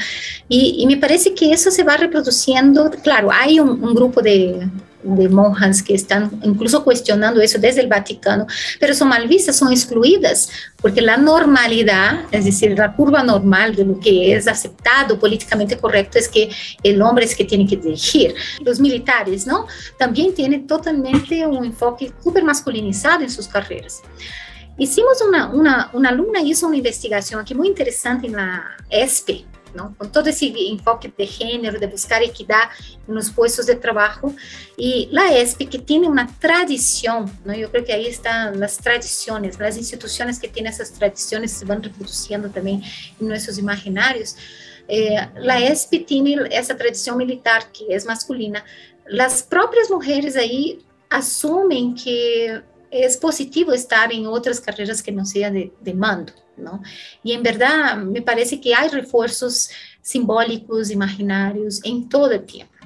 y, 0.47 0.75
y, 0.77 0.85
me 0.85 0.97
parece 0.97 1.33
que 1.33 1.51
eso 1.51 1.71
se 1.71 1.83
va 1.83 1.97
reproduciendo. 1.97 2.91
Claro, 3.03 3.29
hay 3.31 3.59
un, 3.59 3.83
un 3.83 3.95
grupo 3.95 4.21
de, 4.21 4.69
de 5.15 5.29
monjas 5.29 5.81
que 5.81 5.95
están 5.95 6.39
incluso 6.43 6.83
cuestionando 6.83 7.41
eso 7.41 7.59
desde 7.59 7.81
el 7.81 7.87
Vaticano, 7.87 8.45
pero 8.79 8.93
son 8.93 9.09
mal 9.09 9.27
vistas, 9.27 9.55
son 9.55 9.71
excluidas, 9.71 10.49
porque 10.81 11.01
la 11.01 11.17
normalidad, 11.17 12.25
es 12.31 12.45
decir, 12.45 12.77
la 12.77 12.93
curva 12.93 13.23
normal 13.23 13.75
de 13.75 13.85
lo 13.85 13.99
que 13.99 14.35
es 14.35 14.47
aceptado 14.47 15.19
políticamente 15.19 15.77
correcto 15.77 16.17
es 16.17 16.27
que 16.27 16.49
el 16.83 17.01
hombre 17.01 17.25
es 17.25 17.35
que 17.35 17.45
tiene 17.45 17.65
que 17.65 17.77
dirigir. 17.77 18.35
Los 18.61 18.79
militares, 18.79 19.47
¿no? 19.47 19.65
También 19.97 20.33
tienen 20.33 20.67
totalmente 20.67 21.45
un 21.45 21.65
enfoque 21.65 22.11
súper 22.23 22.43
masculinizado 22.43 23.21
en 23.23 23.29
sus 23.29 23.47
carreras. 23.47 24.01
Hicimos 24.77 25.21
una, 25.27 25.47
una, 25.47 25.89
una 25.93 26.09
alumna 26.09 26.39
hizo 26.41 26.67
una 26.67 26.77
investigación 26.77 27.41
aquí 27.41 27.55
muy 27.55 27.67
interesante 27.67 28.27
en 28.27 28.33
la 28.33 28.77
ESPE, 28.89 29.45
con 29.97 30.11
todo 30.11 30.29
ese 30.29 30.53
enfoque 30.69 31.11
de 31.15 31.27
género, 31.27 31.79
de 31.79 31.87
buscar 31.87 32.23
equidad 32.23 32.69
en 33.07 33.15
los 33.15 33.29
puestos 33.31 33.65
de 33.65 33.75
trabajo. 33.75 34.33
Y 34.75 35.09
la 35.11 35.31
ESP, 35.33 35.69
que 35.69 35.79
tiene 35.79 36.07
una 36.07 36.27
tradición, 36.39 37.31
¿no? 37.45 37.53
yo 37.53 37.69
creo 37.71 37.85
que 37.85 37.93
ahí 37.93 38.07
están 38.07 38.59
las 38.59 38.77
tradiciones, 38.77 39.59
las 39.59 39.77
instituciones 39.77 40.39
que 40.39 40.47
tienen 40.47 40.73
esas 40.73 40.91
tradiciones 40.91 41.51
se 41.51 41.65
van 41.65 41.81
reproduciendo 41.81 42.49
también 42.49 42.83
en 43.19 43.27
nuestros 43.27 43.57
imaginarios. 43.57 44.35
Eh, 44.87 45.17
la 45.35 45.59
ESP 45.59 46.05
tiene 46.05 46.37
esa 46.51 46.75
tradición 46.75 47.17
militar 47.17 47.71
que 47.71 47.93
es 47.93 48.05
masculina. 48.05 48.63
Las 49.05 49.43
propias 49.43 49.89
mujeres 49.89 50.35
ahí 50.35 50.79
asumen 51.09 51.95
que 51.95 52.61
es 52.89 53.17
positivo 53.17 53.73
estar 53.73 54.11
en 54.13 54.27
otras 54.27 54.61
carreras 54.61 55.03
que 55.03 55.11
no 55.11 55.25
sean 55.25 55.53
de, 55.53 55.73
de 55.81 55.93
mando. 55.93 56.33
¿No? 56.57 56.81
Y 57.23 57.33
en 57.33 57.43
verdad 57.43 57.97
me 57.97 58.21
parece 58.21 58.59
que 58.59 58.75
hay 58.75 58.89
refuerzos 58.89 59.69
simbólicos, 60.01 60.91
imaginarios 60.91 61.81
en 61.83 62.09
todo 62.09 62.31
el 62.31 62.45
tiempo 62.45 62.76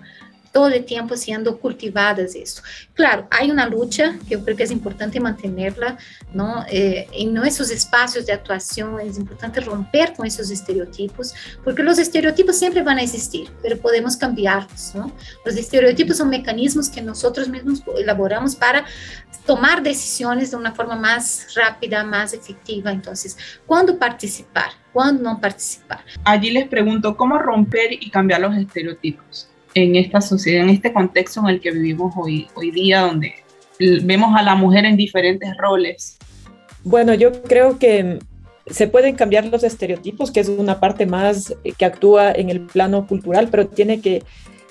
todo 0.51 0.67
el 0.67 0.85
tiempo 0.85 1.15
siendo 1.15 1.59
cultivadas 1.59 2.35
esto. 2.35 2.61
Claro, 2.93 3.27
hay 3.31 3.49
una 3.51 3.67
lucha 3.67 4.17
que 4.27 4.35
yo 4.35 4.43
creo 4.43 4.55
que 4.55 4.63
es 4.63 4.71
importante 4.71 5.19
mantenerla, 5.19 5.97
¿no? 6.33 6.65
Eh, 6.69 7.07
en 7.13 7.33
nuestros 7.33 7.71
espacios 7.71 8.25
de 8.25 8.33
actuación 8.33 8.99
es 8.99 9.17
importante 9.17 9.61
romper 9.61 10.13
con 10.13 10.25
esos 10.25 10.49
estereotipos, 10.49 11.33
porque 11.63 11.83
los 11.83 11.97
estereotipos 11.99 12.57
siempre 12.57 12.81
van 12.83 12.97
a 12.97 13.03
existir, 13.03 13.49
pero 13.61 13.77
podemos 13.77 14.17
cambiarlos, 14.17 14.93
¿no? 14.95 15.11
Los 15.45 15.55
estereotipos 15.55 16.17
son 16.17 16.29
mecanismos 16.29 16.89
que 16.89 17.01
nosotros 17.01 17.47
mismos 17.47 17.83
elaboramos 17.97 18.55
para 18.55 18.85
tomar 19.45 19.81
decisiones 19.81 20.51
de 20.51 20.57
una 20.57 20.73
forma 20.73 20.95
más 20.95 21.55
rápida, 21.55 22.03
más 22.03 22.33
efectiva. 22.33 22.91
Entonces, 22.91 23.37
¿cuándo 23.65 23.97
participar? 23.97 24.71
¿Cuándo 24.93 25.23
no 25.23 25.39
participar? 25.39 26.03
Allí 26.23 26.51
les 26.51 26.67
pregunto, 26.67 27.15
¿cómo 27.15 27.37
romper 27.37 27.93
y 27.93 28.09
cambiar 28.09 28.41
los 28.41 28.55
estereotipos? 28.55 29.50
En 29.73 29.95
esta 29.95 30.21
sociedad, 30.21 30.63
en 30.63 30.69
este 30.69 30.93
contexto 30.93 31.41
en 31.41 31.47
el 31.47 31.61
que 31.61 31.71
vivimos 31.71 32.13
hoy, 32.17 32.47
hoy 32.55 32.71
día, 32.71 33.01
donde 33.01 33.33
vemos 34.03 34.35
a 34.35 34.43
la 34.43 34.55
mujer 34.55 34.85
en 34.85 34.97
diferentes 34.97 35.55
roles? 35.57 36.17
Bueno, 36.83 37.13
yo 37.13 37.43
creo 37.43 37.77
que 37.79 38.19
se 38.67 38.87
pueden 38.87 39.15
cambiar 39.15 39.45
los 39.45 39.63
estereotipos, 39.63 40.31
que 40.31 40.39
es 40.39 40.49
una 40.49 40.79
parte 40.79 41.05
más 41.05 41.55
que 41.77 41.85
actúa 41.85 42.31
en 42.31 42.49
el 42.49 42.61
plano 42.61 43.07
cultural, 43.07 43.49
pero 43.49 43.67
tiene 43.67 44.01
que 44.01 44.23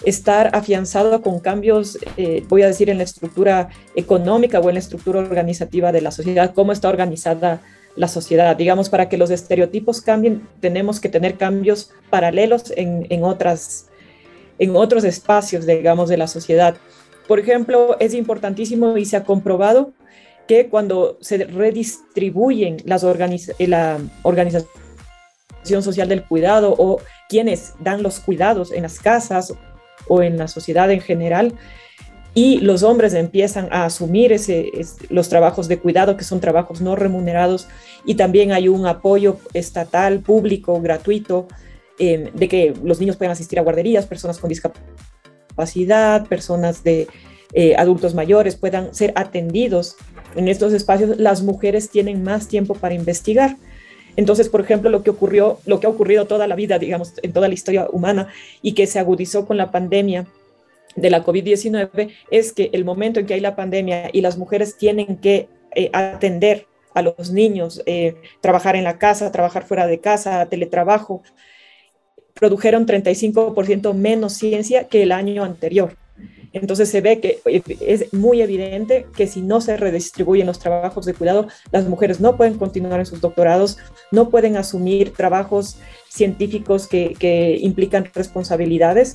estar 0.05 0.51
afianzado 0.55 1.21
con 1.21 1.41
cambios, 1.41 1.99
eh, 2.17 2.43
voy 2.49 2.63
a 2.63 2.69
decir, 2.69 2.89
en 2.89 2.99
la 2.99 3.05
estructura 3.05 3.69
económica 3.95 4.59
o 4.59 4.69
en 4.69 4.75
la 4.75 4.81
estructura 4.81 5.21
organizativa 5.21 5.93
de 5.93 6.01
la 6.01 6.11
sociedad, 6.11 6.55
cómo 6.55 6.73
está 6.73 6.89
organizada 6.89 7.61
la 7.97 8.09
sociedad. 8.09 8.57
Digamos, 8.57 8.89
para 8.89 9.09
que 9.09 9.19
los 9.19 9.31
estereotipos 9.31 10.01
cambien, 10.01 10.49
tenemos 10.61 11.01
que 11.01 11.11
tener 11.11 11.37
cambios 11.37 11.91
paralelos 12.09 12.73
en, 12.77 13.07
en 13.11 13.25
otras 13.25 13.90
en 14.61 14.77
otros 14.77 15.03
espacios, 15.03 15.67
digamos, 15.67 16.09
de 16.09 16.19
la 16.19 16.29
sociedad. 16.29 16.77
Por 17.27 17.41
ejemplo, 17.41 17.97
es 17.99 18.15
importantísimo 18.15 18.97
y 18.97 19.05
se 19.05 19.17
ha 19.17 19.25
comprobado 19.25 19.93
que 20.47 20.69
cuando 20.69 21.17
se 21.21 21.39
redistribuyen 21.45 22.77
las 22.85 23.03
eh, 23.05 23.67
la 23.67 23.99
organización 24.23 24.69
social 25.65 26.09
del 26.09 26.25
cuidado 26.25 26.75
o 26.77 27.01
quienes 27.29 27.75
dan 27.81 28.03
los 28.03 28.21
cuidados 28.21 28.71
en 28.73 28.83
las 28.83 29.01
casas 29.01 29.55
o 30.09 30.23
en 30.23 30.37
la 30.37 30.49
sociedad 30.49 30.91
en 30.91 31.01
general, 31.01 31.55
y 32.35 32.59
los 32.59 32.83
hombres 32.83 33.15
empiezan 33.15 33.69
a 33.73 33.85
asumir 33.85 34.33
ese, 34.33 34.71
los 35.09 35.29
trabajos 35.29 35.67
de 35.69 35.79
cuidado, 35.79 36.17
que 36.17 36.25
son 36.25 36.41
trabajos 36.41 36.81
no 36.81 36.95
remunerados, 36.95 37.67
y 38.05 38.15
también 38.15 38.53
hay 38.53 38.69
un 38.69 38.87
apoyo 38.87 39.39
estatal, 39.53 40.21
público, 40.21 40.81
gratuito, 40.81 41.49
Em, 42.03 42.33
de 42.33 42.49
que 42.49 42.73
los 42.83 42.99
niños 42.99 43.19
puedan 43.19 43.33
asistir 43.33 43.59
a 43.59 43.63
guarderías, 43.63 44.07
personas 44.07 44.39
con 44.39 44.49
discapacidad, 44.49 46.27
personas 46.27 46.83
de 46.83 47.07
eh, 47.53 47.77
adultos 47.77 48.15
mayores 48.15 48.57
puedan 48.57 48.95
ser 48.95 49.13
atendidos 49.17 49.97
en 50.35 50.49
estos 50.49 50.73
espacios, 50.73 51.19
las 51.19 51.43
mujeres 51.43 51.91
tienen 51.91 52.23
más 52.23 52.49
tiempo 52.49 52.75
para 52.75 52.95
investigar. 52.95 53.59
Entonces, 54.17 54.49
por 54.49 54.63
ejemplo, 54.63 54.89
lo 54.89 55.03
que 55.03 55.11
ocurrió, 55.11 55.59
lo 55.67 55.79
que 55.79 55.89
ha 55.89 55.91
ocurrido 55.91 56.25
toda 56.25 56.47
la 56.47 56.55
vida, 56.55 56.79
digamos, 56.79 57.13
en 57.23 57.35
toda 57.35 57.49
la 57.49 57.55
historia 57.55 57.87
humana 57.93 58.29
y 58.63 58.73
que 58.73 58.87
se 58.87 58.99
agudizó 58.99 59.45
con 59.45 59.59
la 59.59 59.71
pandemia 59.71 60.27
de 60.97 61.11
la 61.11 61.23
COVID-19 61.23 62.15
es 62.31 62.55
que 62.55 62.71
el 62.73 62.87
momento 62.87 63.21
en 63.21 63.27
que 63.27 63.35
hay 63.35 63.41
la 63.41 63.57
pandemia 63.57 64.09
y 64.11 64.23
las 64.23 64.39
mujeres 64.39 64.79
tienen 64.79 65.19
que 65.19 65.49
eh, 65.75 65.91
atender 65.93 66.67
a 66.95 67.03
los 67.03 67.31
niños, 67.31 67.83
eh, 67.85 68.15
trabajar 68.41 68.75
en 68.75 68.85
la 68.85 68.97
casa, 68.97 69.31
trabajar 69.31 69.65
fuera 69.65 69.87
de 69.87 70.01
casa, 70.01 70.47
teletrabajo, 70.47 71.23
produjeron 72.35 72.87
35% 72.87 73.95
menos 73.95 74.35
ciencia 74.35 74.89
que 74.89 75.03
el 75.03 75.13
año 75.13 75.45
anterior. 75.45 75.97
Entonces 76.53 76.89
se 76.89 77.01
ve 77.01 77.21
que 77.21 77.41
es 77.81 78.13
muy 78.13 78.43
evidente 78.43 79.07
que 79.17 79.29
si 79.29 79.41
no 79.41 79.61
se 79.61 79.77
redistribuyen 79.77 80.49
los 80.49 80.59
trabajos 80.59 81.07
de 81.07 81.15
cuidado, 81.15 81.47
las 81.71 81.87
mujeres 81.87 82.21
no 82.21 82.37
pueden 82.37 82.59
continuar 82.59 82.99
en 82.99 83.07
sus 83.07 83.21
doctorados, 83.21 83.79
no 84.11 84.31
pueden 84.31 84.57
asumir 84.57 85.13
trabajos 85.13 85.77
científicos 86.09 86.89
que, 86.89 87.57
implican 87.61 88.11
responsabilidades. 88.13 89.15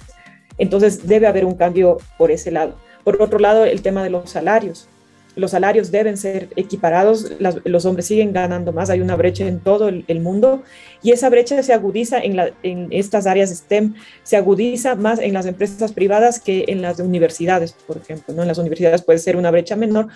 Entonces 0.58 1.08
debe 1.08 1.28
haber 1.28 1.46
un 1.46 1.56
cambio 1.56 1.98
por 2.18 2.32
ese 2.32 2.52
lado. 2.52 2.76
Por 3.04 3.22
otro 3.22 3.40
lado, 3.40 3.66
el 3.66 3.82
tema 3.82 4.04
de 4.04 4.10
los 4.10 4.30
salarios 4.30 4.88
los 5.36 5.52
salarios 5.52 5.92
deben 5.92 6.18
ser 6.18 6.50
equiparados, 6.56 7.32
los 7.40 7.86
hombres 7.86 8.06
siguen 8.06 8.34
ganando 8.34 8.72
más, 8.72 8.90
hay 8.90 9.02
una 9.02 9.16
brecha 9.16 9.46
en 9.48 9.60
todo 9.60 9.90
el, 9.90 10.20
mundo 10.20 10.64
y 11.04 11.12
esa 11.12 11.30
brecha 11.30 11.62
se 11.62 11.74
agudiza 11.74 12.20
en, 12.20 12.88
estas 12.92 13.28
áreas 13.28 13.50
STEM, 13.50 13.96
se 14.24 14.38
agudiza 14.38 14.96
más 14.96 15.20
en 15.20 15.34
las 15.34 15.46
empresas 15.46 15.92
privadas 15.92 16.40
que 16.40 16.66
en 16.68 16.82
las 16.82 17.00
universidades, 17.00 17.74
por 17.74 17.98
ejemplo, 17.98 18.34
¿no? 18.34 18.42
En 18.42 18.48
las 18.48 18.58
universidades 18.58 19.02
puede 19.02 19.20
ser 19.20 19.36
una 19.36 19.52
brecha 19.52 19.76
menor, 19.76 20.08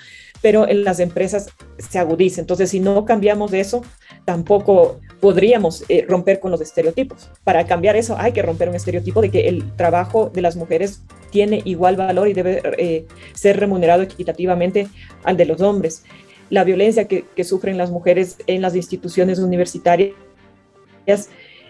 pero 0.41 0.67
en 0.67 0.83
las 0.83 0.99
empresas 0.99 1.49
se 1.77 1.99
agudiza. 1.99 2.41
Entonces, 2.41 2.69
si 2.69 2.79
no 2.79 3.03
cambiamos 3.05 3.53
eso, 3.53 3.83
tampoco 4.25 4.99
podríamos 5.19 5.83
eh, 5.89 6.05
romper 6.07 6.39
con 6.39 6.51
los 6.51 6.61
estereotipos. 6.61 7.29
Para 7.43 7.65
cambiar 7.65 7.95
eso 7.95 8.15
hay 8.17 8.31
que 8.31 8.41
romper 8.41 8.69
un 8.69 8.75
estereotipo 8.75 9.21
de 9.21 9.31
que 9.31 9.49
el 9.49 9.69
trabajo 9.75 10.29
de 10.33 10.41
las 10.41 10.55
mujeres 10.55 11.01
tiene 11.29 11.62
igual 11.65 11.95
valor 11.95 12.27
y 12.27 12.33
debe 12.33 12.62
eh, 12.77 13.05
ser 13.33 13.59
remunerado 13.59 14.03
equitativamente 14.03 14.88
al 15.24 15.38
de 15.38 15.45
los 15.45 15.62
hombres. 15.62 16.03
La 16.50 16.63
violencia 16.63 17.07
que, 17.07 17.43
sufren 17.43 17.77
las 17.77 17.91
mujeres 17.91 18.38
en 18.48 18.62
las 18.62 18.75
instituciones 18.75 19.39
universitarias 19.39 20.13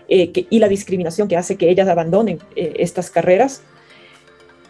eh, 0.07 0.31
y 0.49 0.59
la 0.59 0.67
discriminación 0.67 1.27
que 1.27 1.37
hace 1.37 1.57
que 1.57 1.69
ellas 1.69 1.87
abandonen 1.87 2.39
estas 2.55 3.09
carreras 3.09 3.61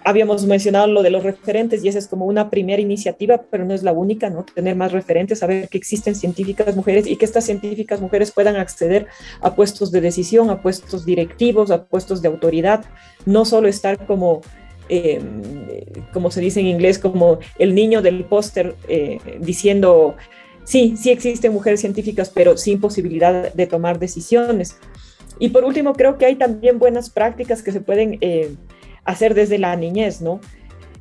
habíamos 0.03 0.45
mencionado 0.45 0.87
lo 0.87 1.03
de 1.03 1.09
los 1.09 1.23
referentes 1.23 1.83
y 1.83 1.87
esa 1.87 1.99
es 1.99 2.07
como 2.07 2.25
una 2.25 2.49
primera 2.49 2.81
iniciativa, 2.81 3.41
pero 3.49 3.65
no 3.65 3.73
es 3.73 3.83
la 3.83 3.91
única, 3.91 4.29
¿no? 4.29 4.43
Tener 4.43 4.75
más 4.75 4.91
referentes, 4.91 5.39
saber 5.39 5.67
que 5.69 5.77
existen 5.77 6.15
científicas 6.15 6.75
mujeres 6.75 7.07
y 7.07 7.15
que 7.15 7.25
estas 7.25 7.45
científicas 7.45 8.01
mujeres 8.01 8.31
puedan 8.31 8.55
acceder 8.55 9.07
a 9.41 9.55
puestos 9.55 9.91
de 9.91 10.01
decisión, 10.01 10.49
a 10.49 10.61
puestos 10.61 11.05
directivos, 11.05 11.71
a 11.71 11.85
puestos 11.85 12.21
de 12.21 12.27
autoridad, 12.27 12.85
no 13.25 13.45
solo 13.45 13.67
estar 13.67 14.05
como, 14.05 14.41
em, 14.89 15.41
como 16.11 16.31
se 16.31 16.41
dice 16.41 16.59
en 16.59 16.67
inglés, 16.67 16.99
como 16.99 17.39
el 17.57 17.73
niño 17.73 18.01
del 18.01 18.25
póster 18.25 18.75
eh, 18.87 19.19
diciendo, 19.39 20.15
sí, 20.63 20.95
sí 20.97 21.11
existen 21.11 21.53
mujeres 21.53 21.81
científicas, 21.81 22.29
pero 22.33 22.57
sin 22.57 22.81
posibilidad 22.81 23.53
de 23.53 23.67
tomar 23.67 23.99
decisiones. 23.99 24.77
Y 25.39 25.49
por 25.49 25.63
último, 25.63 25.93
creo 25.93 26.17
que 26.17 26.25
hay 26.25 26.35
también 26.35 26.79
buenas 26.79 27.09
prácticas 27.09 27.63
que 27.63 27.71
se 27.71 27.81
pueden... 27.81 28.17
Eh, 28.21 28.51
hacer 29.09 29.33
desde 29.33 29.57
la 29.57 29.75
niñez, 29.75 30.21
¿no? 30.21 30.39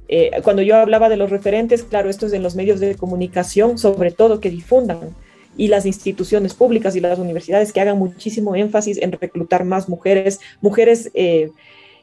Eh, 0.08 0.30
cuando 0.42 0.62
yo 0.62 0.76
hablaba 0.76 1.10
de 1.10 1.18
los 1.18 1.28
referentes, 1.28 1.82
claro, 1.82 2.08
esto 2.08 2.26
es 2.26 2.32
en 2.32 2.42
los 2.42 2.56
medios 2.56 2.80
de 2.80 2.94
comunicación, 2.94 3.76
sobre 3.76 4.10
todo 4.10 4.40
que 4.40 4.48
difundan, 4.50 5.14
y 5.58 5.68
las 5.68 5.84
instituciones 5.84 6.54
públicas 6.54 6.96
y 6.96 7.00
las 7.00 7.18
universidades 7.18 7.72
que 7.72 7.80
hagan 7.80 7.98
muchísimo 7.98 8.54
énfasis 8.56 8.96
en 8.98 9.12
reclutar 9.12 9.64
más 9.64 9.88
mujeres, 9.88 10.40
mujeres 10.62 11.10
eh, 11.14 11.50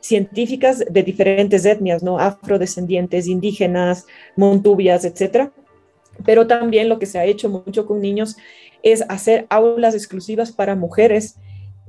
científicas 0.05 0.83
de 0.87 1.01
diferentes 1.01 1.65
etnias, 1.65 2.03
¿no? 2.03 2.19
Afrodescendientes, 2.19 3.27
indígenas, 3.27 4.05
montubias, 4.35 5.03
etcétera. 5.03 5.51
Pero 6.23 6.45
también 6.45 6.89
lo 6.89 6.99
que 6.99 7.07
se 7.07 7.17
ha 7.17 7.25
hecho 7.25 7.49
mucho 7.49 7.87
con 7.87 8.01
niños 8.01 8.37
es 8.83 9.03
hacer 9.09 9.47
aulas 9.49 9.95
exclusivas 9.95 10.51
para 10.51 10.75
mujeres 10.75 11.37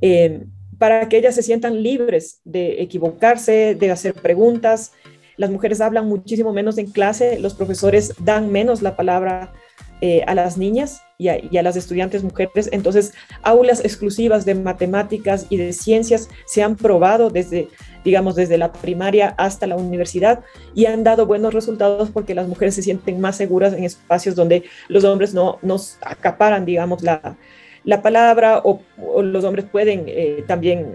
eh, 0.01 0.47
para 0.79 1.09
que 1.09 1.19
ellas 1.19 1.35
se 1.35 1.43
sientan 1.43 1.83
libres 1.83 2.41
de 2.45 2.83
equivocarse, 2.83 3.75
de 3.75 3.91
hacer 3.91 4.15
preguntas. 4.15 4.93
Las 5.37 5.51
mujeres 5.51 5.81
hablan 5.83 6.07
muchísimo 6.07 6.53
menos 6.53 6.79
en 6.79 6.91
clase, 6.91 7.39
los 7.39 7.55
profesores 7.55 8.15
dan 8.25 8.51
menos 8.51 8.81
la 8.81 8.97
palabra 8.97 9.53
eh, 10.01 10.23
a 10.27 10.35
las 10.35 10.59
niñas 10.59 11.03
y 11.19 11.29
a, 11.29 11.63
las 11.63 11.77
estudiantes 11.77 12.23
mujeres. 12.23 12.69
Entonces, 12.73 13.15
aulas 13.43 13.81
exclusivas 13.81 14.45
de 14.45 14.55
matemáticas 14.55 15.47
y 15.49 15.57
de 15.57 15.73
ciencias 15.73 16.29
se 16.45 16.63
han 16.63 16.77
probado 16.77 17.31
desde, 17.31 17.69
digamos, 18.05 18.37
desde 18.37 18.59
la 18.59 18.73
primaria 18.73 19.35
hasta 19.39 19.67
la 19.67 19.77
universidad 19.77 20.41
y 20.75 20.85
han 20.85 21.05
dado 21.05 21.25
buenos 21.25 21.55
resultados 21.55 22.11
porque 22.11 22.35
las 22.35 22.47
mujeres 22.47 22.75
se 22.75 22.83
sienten 22.83 23.21
más 23.21 23.37
seguras 23.37 23.73
en 23.73 23.85
espacios 23.85 24.35
donde 24.35 24.65
los 24.89 25.05
hombres 25.05 25.33
no 25.33 25.59
nos 25.63 25.97
acaparan, 26.03 26.67
digamos, 26.67 27.03
la, 27.03 27.37
la 27.85 28.03
palabra 28.03 28.61
o, 28.63 28.83
los 29.23 29.45
hombres 29.45 29.65
pueden 29.65 30.05
eh, 30.09 30.45
también, 30.47 30.93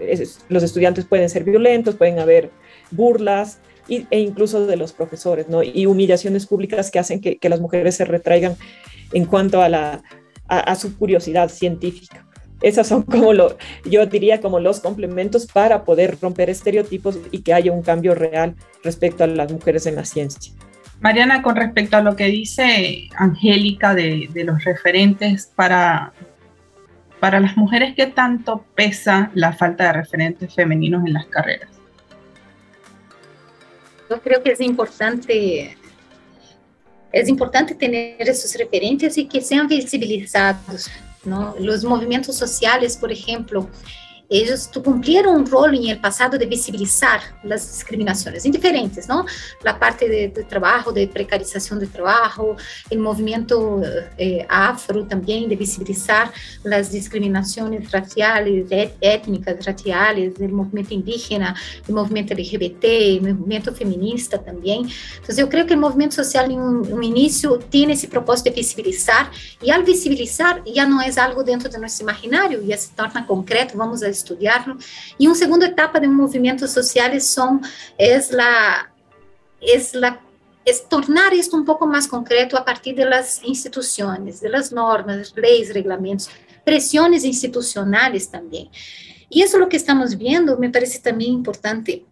los 0.48 0.62
estudiantes 0.62 1.06
pueden 1.06 1.28
ser 1.28 1.42
violentos, 1.42 1.96
pueden 1.96 2.20
haber 2.20 2.50
burlas 2.92 3.58
e 3.88 4.20
incluso 4.20 4.66
de 4.66 4.76
los 4.76 4.92
profesores, 4.92 5.48
¿no? 5.48 5.62
Y 5.62 5.86
humillaciones 5.86 6.46
públicas 6.46 6.90
que 6.90 6.98
hacen 6.98 7.20
que, 7.20 7.38
las 7.48 7.60
mujeres 7.60 7.96
se 7.96 8.04
retraigan 8.04 8.56
en 9.12 9.24
cuanto 9.26 9.62
a, 9.62 9.68
la, 9.68 10.02
a, 10.48 10.74
su 10.74 10.96
curiosidad 10.96 11.48
científica. 11.48 12.26
Esas 12.60 12.86
son 12.86 13.02
como 13.02 13.32
lo, 13.32 13.56
yo 13.84 14.06
diría 14.06 14.40
como 14.40 14.60
los 14.60 14.80
complementos 14.80 15.46
para 15.46 15.84
poder 15.84 16.18
romper 16.20 16.50
estereotipos 16.50 17.18
y 17.30 17.42
que 17.42 17.52
haya 17.52 17.72
un 17.72 17.82
cambio 17.82 18.14
real 18.14 18.54
respecto 18.84 19.24
a 19.24 19.26
las 19.26 19.52
mujeres 19.52 19.86
en 19.86 19.96
la 19.96 20.04
ciencia. 20.04 20.52
Mariana, 21.00 21.42
con 21.42 21.56
respecto 21.56 21.96
a 21.96 22.00
lo 22.00 22.14
que 22.14 22.26
dice 22.26 23.08
Angélica 23.16 23.94
de, 23.94 24.28
de 24.32 24.44
los 24.44 24.62
referentes 24.62 25.50
para 25.54 26.12
para 27.22 27.38
las 27.38 27.56
mujeres, 27.56 27.94
¿qué 27.94 28.08
tanto 28.08 28.64
pesa 28.74 29.30
la 29.34 29.52
falta 29.52 29.84
de 29.84 29.92
referentes 29.92 30.52
femeninos 30.52 31.06
en 31.06 31.12
las 31.12 31.26
carreras? 31.26 31.70
Yo 34.10 34.20
creo 34.20 34.42
que 34.42 34.50
es 34.50 34.60
importante, 34.60 35.76
es 37.12 37.28
importante 37.28 37.74
tener 37.74 38.16
esos 38.28 38.54
referentes 38.56 39.18
y 39.18 39.26
que 39.26 39.40
sean 39.40 39.68
visibilizados. 39.68 40.90
¿no? 41.24 41.54
Los 41.58 41.84
movimientos 41.84 42.36
sociales, 42.36 42.96
por 42.96 43.12
ejemplo, 43.12 43.68
ellos 44.40 44.70
cumplieron 44.82 45.36
un 45.36 45.46
rol 45.46 45.74
en 45.74 45.88
el 45.88 46.00
pasado 46.00 46.38
de 46.38 46.46
visibilizar 46.46 47.20
las 47.42 47.70
discriminaciones 47.70 48.44
indiferentes, 48.46 49.08
¿no? 49.08 49.26
La 49.62 49.78
parte 49.78 50.08
de, 50.08 50.28
trabajo, 50.44 50.92
de 50.92 51.06
precarización 51.06 51.78
de 51.78 51.86
trabajo, 51.86 52.56
el 52.90 52.98
movimiento 52.98 53.82
eh, 54.16 54.46
afro 54.48 55.04
también 55.04 55.48
de 55.48 55.56
visibilizar 55.56 56.32
las 56.64 56.90
discriminaciones 56.90 57.90
raciales, 57.90 58.66
étnicas, 59.00 59.64
raciales, 59.64 60.40
el 60.40 60.52
movimiento 60.52 60.94
indígena, 60.94 61.54
el 61.86 61.94
movimiento 61.94 62.34
LGBT, 62.34 62.84
el 62.84 63.34
movimiento 63.34 63.74
feminista 63.74 64.38
también. 64.38 64.88
Entonces 65.14 65.36
yo 65.36 65.48
creo 65.48 65.66
que 65.66 65.74
el 65.74 65.80
movimiento 65.80 66.16
social 66.16 66.50
en 66.50 66.60
un, 66.60 66.92
un 66.92 67.04
inicio 67.04 67.58
tiene 67.58 67.94
ese 67.94 68.08
propósito 68.08 68.50
de 68.50 68.56
visibilizar 68.56 69.30
y 69.60 69.70
al 69.70 69.82
visibilizar 69.82 70.62
ya 70.64 70.86
no 70.86 71.00
es 71.00 71.18
algo 71.18 71.42
dentro 71.44 71.68
de 71.68 71.78
nuestro 71.78 72.04
imaginario, 72.04 72.62
ya 72.62 72.76
se 72.76 72.88
torna 72.94 73.26
concreto, 73.26 73.76
vamos 73.76 74.02
a 74.02 74.06
estudiarlo. 74.22 74.76
Y 75.18 75.26
una 75.26 75.36
segunda 75.36 75.66
etapa 75.66 76.00
de 76.00 76.08
movimientos 76.08 76.70
sociales 76.70 77.26
son, 77.26 77.60
es 77.98 78.32
la, 78.32 78.92
es 79.60 79.94
la 79.94 80.20
es 80.64 80.88
tornar 80.88 81.34
esto 81.34 81.56
un 81.56 81.64
poco 81.64 81.86
más 81.86 82.06
concreto 82.06 82.56
a 82.56 82.64
partir 82.64 82.94
de 82.94 83.04
las 83.04 83.42
instituciones, 83.42 84.40
de 84.40 84.48
las 84.48 84.72
normas, 84.72 85.32
leyes, 85.36 85.74
reglamentos, 85.74 86.30
presiones 86.64 87.24
institucionales 87.24 88.30
también. 88.30 88.68
Y 89.28 89.42
eso 89.42 89.56
es 89.56 89.60
lo 89.60 89.68
que 89.68 89.76
estamos 89.76 90.16
viendo, 90.16 90.58
me 90.58 90.70
parece 90.70 91.00
también 91.00 91.32
importante 91.32 92.04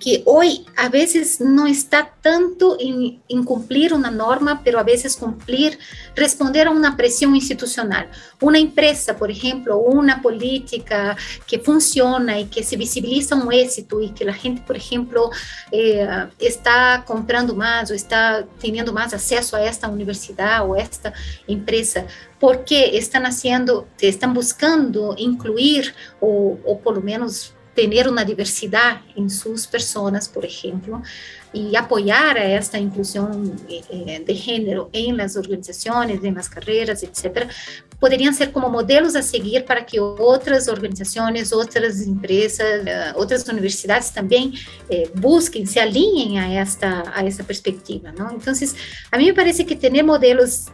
que 0.00 0.22
hoy 0.24 0.66
a 0.76 0.88
veces 0.88 1.40
no 1.40 1.66
está 1.66 2.14
tanto 2.22 2.76
en, 2.80 3.44
cumplir 3.44 3.92
una 3.92 4.10
norma, 4.10 4.62
pero 4.64 4.78
a 4.78 4.82
veces 4.82 5.16
cumplir, 5.16 5.78
responder 6.16 6.66
a 6.66 6.70
una 6.70 6.96
presión 6.96 7.36
institucional. 7.36 8.10
Una 8.40 8.58
empresa, 8.58 9.16
por 9.16 9.30
ejemplo, 9.30 9.78
una 9.78 10.22
política 10.22 11.16
que 11.46 11.58
funciona 11.58 12.40
y 12.40 12.46
que 12.46 12.62
se 12.62 12.76
visibiliza 12.76 13.36
un 13.36 13.52
éxito 13.52 14.00
y 14.00 14.10
que 14.10 14.24
la 14.24 14.32
gente, 14.32 14.62
por 14.66 14.76
ejemplo, 14.76 15.30
eh, 15.70 16.08
está 16.38 17.04
comprando 17.06 17.54
más 17.54 17.90
o 17.90 17.94
está 17.94 18.46
teniendo 18.58 18.92
más 18.92 19.12
acceso 19.12 19.56
a 19.56 19.64
esta 19.64 19.88
universidad 19.88 20.66
o 20.66 20.74
a 20.74 20.80
esta 20.80 21.12
empresa, 21.46 22.06
porque 22.38 22.96
están 22.96 23.26
haciendo, 23.26 23.86
están 24.00 24.32
buscando 24.32 25.14
incluir 25.18 25.94
o, 26.20 26.58
o 26.64 26.80
por 26.80 26.94
lo 26.94 27.02
menos 27.02 27.54
tener 27.74 28.08
una 28.08 28.24
diversidad 28.24 29.02
en 29.16 29.30
sus 29.30 29.66
personas, 29.66 30.28
por 30.28 30.44
ejemplo, 30.44 31.02
y 31.52 31.74
apoyar 31.74 32.38
a 32.38 32.56
esta 32.56 32.78
inclusión 32.78 33.56
eh, 33.68 33.82
eh, 33.90 34.22
de 34.24 34.34
género 34.34 34.88
en 34.92 35.16
las 35.16 35.36
organizaciones, 35.36 36.22
en 36.22 36.34
las 36.34 36.48
carreras, 36.48 37.02
etcétera, 37.02 37.48
podrían 37.98 38.34
ser 38.34 38.52
como 38.52 38.68
modelos 38.68 39.16
a 39.16 39.22
seguir 39.22 39.64
para 39.64 39.84
que 39.84 39.98
otras 40.00 40.68
organizaciones, 40.68 41.52
otras 41.52 42.02
empresas, 42.02 42.86
eh, 42.86 43.12
otras 43.16 43.48
universidades 43.48 44.12
también 44.12 44.52
busquen, 45.14 45.66
se 45.66 45.80
alineen 45.80 46.38
a 46.38 46.62
esta, 46.62 47.04
a 47.14 47.24
esta 47.24 47.44
perspectiva, 47.44 48.12
¿no? 48.12 48.30
Entonces, 48.30 48.74
a 49.10 49.18
mí 49.18 49.26
me 49.26 49.34
parece 49.34 49.66
que 49.66 49.76
tener 49.76 50.04
modelos 50.04 50.66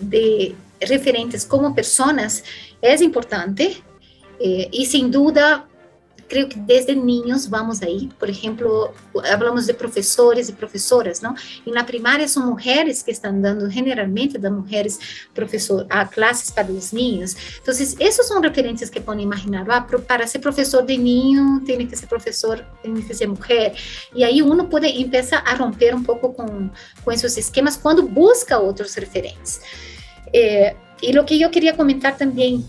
de 0.00 0.54
referentes 0.80 1.44
como 1.44 1.74
personas 1.74 2.42
es 2.82 3.00
importante 3.00 3.76
y 4.38 4.86
sin 4.86 5.10
duda 5.10 5.68
creo 6.28 6.48
que 6.48 6.56
desde 6.66 6.96
niños 6.96 7.48
vamos 7.48 7.82
ahí. 7.82 8.10
Por 8.18 8.30
ejemplo, 8.30 8.92
hablamos 9.30 9.66
de 9.66 9.74
profesores 9.74 10.48
y 10.48 10.52
profesoras, 10.52 11.22
¿no? 11.22 11.34
En 11.64 11.74
la 11.74 11.86
primaria 11.86 12.28
son 12.28 12.46
mujeres 12.46 13.02
que 13.02 13.10
están 13.10 13.42
dando, 13.42 13.70
generalmente 13.70 14.38
dan 14.38 14.56
mujeres 14.56 14.98
profesor, 15.34 15.86
a 15.90 16.08
clases 16.08 16.50
para 16.50 16.68
los 16.68 16.92
niños. 16.92 17.36
Entonces, 17.58 17.96
esos 17.98 18.28
son 18.28 18.42
referencias 18.42 18.90
que 18.90 19.00
pueden 19.00 19.20
imaginar. 19.20 19.66
Ah, 19.70 19.86
para 20.06 20.26
ser 20.26 20.40
profesor 20.40 20.84
de 20.84 20.98
niño, 20.98 21.62
tiene 21.64 21.88
que 21.88 21.96
ser 21.96 22.08
profesor, 22.08 22.64
tiene 22.82 23.04
que 23.06 23.14
ser 23.14 23.28
mujer. 23.28 23.74
Y 24.14 24.22
ahí 24.22 24.42
uno 24.42 24.68
puede 24.68 25.00
empezar 25.00 25.42
a 25.46 25.54
romper 25.54 25.94
un 25.94 26.04
poco 26.04 26.34
con, 26.34 26.72
con 27.04 27.14
esos 27.14 27.36
esquemas 27.36 27.78
cuando 27.78 28.02
busca 28.02 28.58
otros 28.58 28.96
referentes. 28.96 29.60
Eh, 30.32 30.74
y 31.00 31.12
lo 31.12 31.26
que 31.26 31.38
yo 31.38 31.50
quería 31.50 31.76
comentar 31.76 32.16
también 32.16 32.64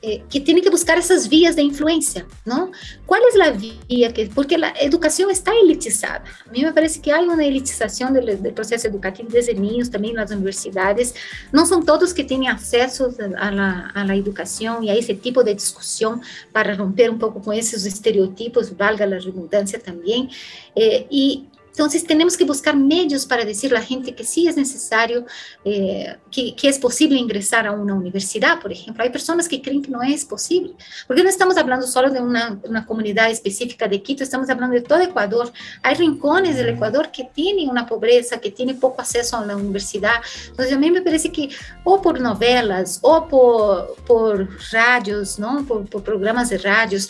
que 0.00 0.40
tiene 0.40 0.62
que 0.62 0.70
buscar 0.70 0.98
esas 0.98 1.28
vías 1.28 1.56
de 1.56 1.62
influencia, 1.62 2.26
¿no? 2.46 2.72
¿Cuál 3.04 3.20
es 3.28 3.36
la 3.36 3.50
vía 3.50 4.12
que, 4.14 4.30
porque 4.34 4.56
la 4.56 4.72
educación 4.80 5.30
está 5.30 5.52
elitizada? 5.62 6.24
A 6.46 6.50
mí 6.50 6.62
me 6.62 6.72
parece 6.72 7.02
que 7.02 7.12
hay 7.12 7.26
una 7.26 7.44
elitización 7.44 8.14
del, 8.14 8.42
del 8.42 8.54
proceso 8.54 8.88
educativo 8.88 9.28
desde 9.30 9.54
niños, 9.54 9.90
también 9.90 10.16
las 10.16 10.30
universidades. 10.30 11.14
No 11.52 11.66
son 11.66 11.84
todos 11.84 12.14
que 12.14 12.24
tienen 12.24 12.48
acceso 12.48 13.14
a 13.38 13.50
la, 13.50 13.90
a 13.94 14.04
la 14.04 14.14
educación 14.14 14.84
y 14.84 14.90
a 14.90 14.94
ese 14.94 15.14
tipo 15.14 15.44
de 15.44 15.54
discusión 15.54 16.22
para 16.52 16.74
romper 16.74 17.10
un 17.10 17.18
poco 17.18 17.42
con 17.42 17.54
esos 17.54 17.84
estereotipos, 17.84 18.76
valga 18.76 19.04
la 19.04 19.18
redundancia 19.18 19.78
también. 19.78 20.30
Eh, 20.74 21.06
y 21.10 21.49
entonces 21.70 22.04
tenemos 22.04 22.36
que 22.36 22.44
buscar 22.44 22.76
medios 22.76 23.24
para 23.24 23.44
decirle 23.44 23.78
a 23.78 23.80
la 23.80 23.86
gente 23.86 24.14
que 24.14 24.24
sí 24.24 24.46
es 24.46 24.56
necesario, 24.56 25.24
eh, 25.64 26.16
que, 26.30 26.54
que, 26.54 26.68
es 26.68 26.78
posible 26.78 27.16
ingresar 27.16 27.66
a 27.66 27.72
una 27.72 27.94
universidad, 27.94 28.60
por 28.60 28.72
ejemplo. 28.72 29.02
Hay 29.02 29.10
personas 29.10 29.48
que 29.48 29.62
creen 29.62 29.82
que 29.82 29.90
no 29.90 30.02
es 30.02 30.24
posible, 30.24 30.74
porque 31.06 31.22
no 31.22 31.28
estamos 31.28 31.56
hablando 31.56 31.86
solo 31.86 32.10
de 32.10 32.20
una, 32.20 32.60
una 32.64 32.84
comunidad 32.84 33.30
específica 33.30 33.88
de 33.88 34.02
Quito, 34.02 34.24
estamos 34.24 34.50
hablando 34.50 34.74
de 34.74 34.82
todo 34.82 35.00
Ecuador. 35.00 35.52
Hay 35.82 35.94
rincones 35.94 36.56
del 36.56 36.70
Ecuador 36.70 37.10
que 37.10 37.24
tienen 37.32 37.68
una 37.68 37.86
pobreza, 37.86 38.38
que 38.38 38.50
tienen 38.50 38.78
poco 38.78 39.00
acceso 39.00 39.36
a 39.36 39.46
la 39.46 39.56
universidad. 39.56 40.16
Entonces 40.48 40.74
a 40.74 40.78
mí 40.78 40.90
me 40.90 41.02
parece 41.02 41.30
que 41.30 41.50
o 41.84 42.02
por 42.02 42.20
novelas 42.20 42.98
o 43.02 43.28
por, 43.28 43.96
por 44.06 44.48
radios, 44.72 45.38
¿no? 45.38 45.64
por, 45.64 45.88
por 45.88 46.02
programas 46.02 46.50
de 46.50 46.58
radios, 46.58 47.08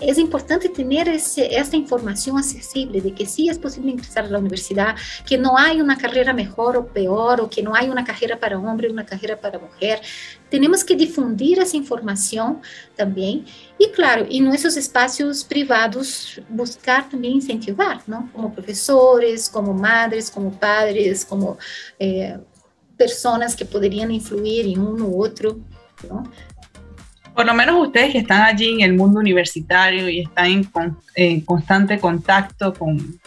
es 0.00 0.18
importante 0.18 0.68
tener 0.68 1.08
ese, 1.08 1.56
esta 1.56 1.76
información 1.76 2.38
accesible 2.38 3.00
de 3.00 3.14
que 3.14 3.26
sí 3.26 3.48
es 3.48 3.58
posible 3.58 3.92
ingresar 3.92 3.99
a 4.16 4.22
la 4.22 4.38
universidad, 4.38 4.96
que 5.26 5.38
no 5.38 5.56
hay 5.56 5.80
una 5.80 5.96
carrera 5.96 6.32
mejor 6.32 6.76
o 6.76 6.86
peor, 6.86 7.40
o 7.40 7.50
que 7.50 7.62
no 7.62 7.74
hay 7.74 7.88
una 7.88 8.04
carrera 8.04 8.38
para 8.38 8.58
hombre 8.58 8.90
una 8.90 9.04
carrera 9.04 9.36
para 9.36 9.58
mujer. 9.58 10.00
Tenemos 10.48 10.84
que 10.84 10.96
difundir 10.96 11.58
esa 11.58 11.76
información 11.76 12.60
también. 12.96 13.44
Y 13.78 13.88
claro, 13.90 14.26
en 14.28 14.44
nuestros 14.44 14.76
espacios 14.76 15.44
privados, 15.44 16.40
buscar 16.48 17.08
también 17.08 17.34
incentivar, 17.34 18.02
¿no? 18.06 18.28
Como 18.32 18.52
profesores, 18.52 19.48
como 19.48 19.72
madres, 19.72 20.30
como 20.30 20.52
padres, 20.52 21.24
como 21.24 21.56
eh, 21.98 22.38
que 23.56 23.64
podrían 23.64 24.10
influir 24.10 24.66
en 24.66 24.80
uno 24.80 25.06
u 25.06 25.24
otro, 25.24 25.58
¿no? 26.08 26.30
por 27.34 27.46
lo 27.46 27.54
menos 27.54 27.86
ustedes 27.86 28.12
que 28.12 28.18
están 28.18 28.42
allí 28.42 28.68
en 28.68 28.80
el 28.80 28.92
mundo 28.94 29.20
universitario 29.20 30.10
y 30.10 30.20
están 30.20 30.46
en, 30.46 30.64
con, 30.64 30.98
en 31.14 31.40
constante 31.40 31.98
contacto 31.98 32.74
con, 32.74 33.18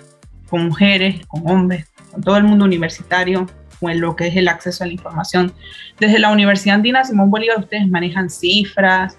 con 0.53 0.67
mujeres, 0.67 1.25
con 1.25 1.49
hombres, 1.49 1.87
con 2.11 2.21
todo 2.21 2.37
el 2.37 2.43
mundo 2.43 2.65
universitario, 2.65 3.49
con 3.79 3.99
lo 3.99 4.15
que 4.15 4.27
es 4.27 4.35
el 4.35 4.47
acceso 4.47 4.83
a 4.83 4.87
la 4.87 4.93
información. 4.93 5.51
Desde 5.99 6.19
la 6.19 6.29
Universidad 6.29 6.75
Andina 6.75 7.03
Simón 7.03 7.31
Bolívar 7.31 7.57
ustedes 7.57 7.87
manejan 7.87 8.29
cifras 8.29 9.17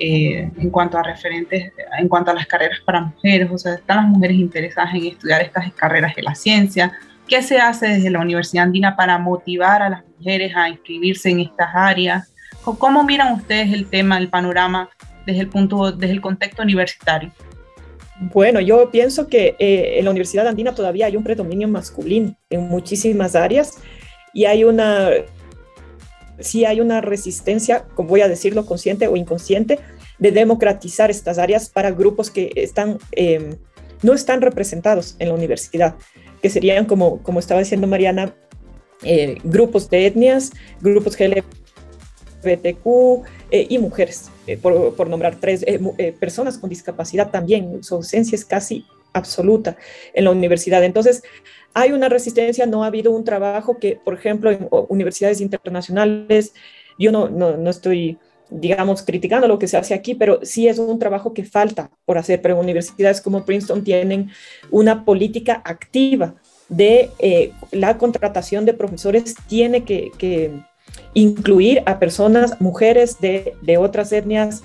eh, 0.00 0.50
en 0.58 0.70
cuanto 0.70 0.98
a 0.98 1.04
referentes, 1.04 1.72
en 1.96 2.08
cuanto 2.08 2.32
a 2.32 2.34
las 2.34 2.46
carreras 2.46 2.80
para 2.84 3.00
mujeres, 3.00 3.48
o 3.52 3.58
sea, 3.58 3.74
están 3.74 3.98
las 3.98 4.06
mujeres 4.06 4.36
interesadas 4.36 4.92
en 4.94 5.06
estudiar 5.06 5.42
estas 5.42 5.72
carreras 5.74 6.16
de 6.16 6.22
la 6.22 6.34
ciencia. 6.34 6.98
¿Qué 7.28 7.42
se 7.44 7.60
hace 7.60 7.86
desde 7.86 8.10
la 8.10 8.18
Universidad 8.18 8.64
Andina 8.64 8.96
para 8.96 9.18
motivar 9.18 9.82
a 9.82 9.88
las 9.88 10.02
mujeres 10.18 10.52
a 10.56 10.68
inscribirse 10.68 11.30
en 11.30 11.38
estas 11.38 11.68
áreas? 11.72 12.34
¿Cómo 12.64 13.04
miran 13.04 13.34
ustedes 13.34 13.72
el 13.72 13.86
tema, 13.86 14.18
el 14.18 14.30
panorama 14.30 14.90
desde 15.26 15.42
el 15.42 15.48
punto, 15.48 15.92
desde 15.92 16.14
el 16.14 16.20
contexto 16.20 16.60
universitario? 16.60 17.30
Bueno, 18.30 18.60
yo 18.60 18.88
pienso 18.92 19.26
que 19.26 19.56
eh, 19.58 19.98
en 19.98 20.04
la 20.04 20.12
Universidad 20.12 20.46
Andina 20.46 20.76
todavía 20.76 21.06
hay 21.06 21.16
un 21.16 21.24
predominio 21.24 21.66
masculino 21.66 22.36
en 22.50 22.68
muchísimas 22.68 23.34
áreas 23.34 23.78
y 24.32 24.44
hay 24.44 24.62
una, 24.62 25.10
sí 26.38 26.64
hay 26.64 26.80
una 26.80 27.00
resistencia, 27.00 27.84
voy 27.96 28.20
a 28.20 28.28
decirlo, 28.28 28.64
consciente 28.64 29.08
o 29.08 29.16
inconsciente, 29.16 29.80
de 30.20 30.30
democratizar 30.30 31.10
estas 31.10 31.38
áreas 31.38 31.68
para 31.68 31.90
grupos 31.90 32.30
que 32.30 32.52
están, 32.54 32.98
em, 33.10 33.56
no 34.02 34.14
están 34.14 34.40
representados 34.40 35.16
en 35.18 35.28
la 35.28 35.34
universidad, 35.34 35.96
que 36.40 36.48
serían, 36.48 36.84
como, 36.84 37.20
como 37.24 37.40
estaba 37.40 37.58
diciendo 37.58 37.88
Mariana, 37.88 38.36
eh, 39.02 39.38
grupos 39.42 39.90
de 39.90 40.06
etnias, 40.06 40.52
grupos 40.80 41.16
LGBTQ 42.42 43.24
eh, 43.50 43.66
y 43.68 43.78
mujeres. 43.78 44.30
Eh, 44.46 44.56
por, 44.56 45.08
nombrar 45.08 45.36
tres, 45.36 45.62
eh, 45.68 45.78
eh, 45.98 46.12
personas 46.12 46.58
con 46.58 46.68
discapacidad 46.68 47.30
también, 47.30 47.84
su 47.84 47.94
ausencia 47.94 48.34
es 48.34 48.44
casi 48.44 48.84
absoluta 49.12 49.76
en 50.14 50.24
la 50.24 50.32
universidad. 50.32 50.82
Entonces, 50.82 51.22
hay 51.74 51.92
una 51.92 52.08
resistencia, 52.08 52.66
no 52.66 52.82
ha 52.82 52.88
habido 52.88 53.12
un 53.12 53.24
trabajo 53.24 53.78
que, 53.78 54.00
por 54.04 54.14
ejemplo, 54.14 54.50
en 54.50 54.66
universidades 54.88 55.40
internacionales, 55.40 56.54
yo 56.98 57.12
no, 57.12 57.28
no, 57.28 57.56
no 57.56 57.70
estoy 57.70 58.18
digamos, 58.50 59.02
criticando 59.02 59.48
lo 59.48 59.58
que 59.58 59.66
se 59.66 59.78
hace 59.78 59.94
aquí, 59.94 60.14
pero 60.14 60.40
sí 60.42 60.68
es 60.68 60.78
un 60.78 60.98
trabajo 60.98 61.32
que 61.32 61.42
falta 61.42 61.90
por 62.04 62.18
hacer. 62.18 62.42
Pero 62.42 62.60
universidades 62.60 63.22
como 63.22 63.46
Princeton 63.46 63.82
tienen 63.82 64.30
una 64.70 65.06
política 65.06 65.62
activa 65.64 66.34
de 66.68 67.10
la 67.70 67.96
contratación 67.96 68.66
de 68.66 68.74
profesores, 68.74 69.36
tiene 69.48 69.84
que, 69.84 70.10
que 70.18 70.52
incluir 71.14 71.82
a 71.86 71.98
personas, 71.98 72.60
mujeres 72.60 73.18
de, 73.20 73.54
otras 73.78 74.12
etnias, 74.12 74.62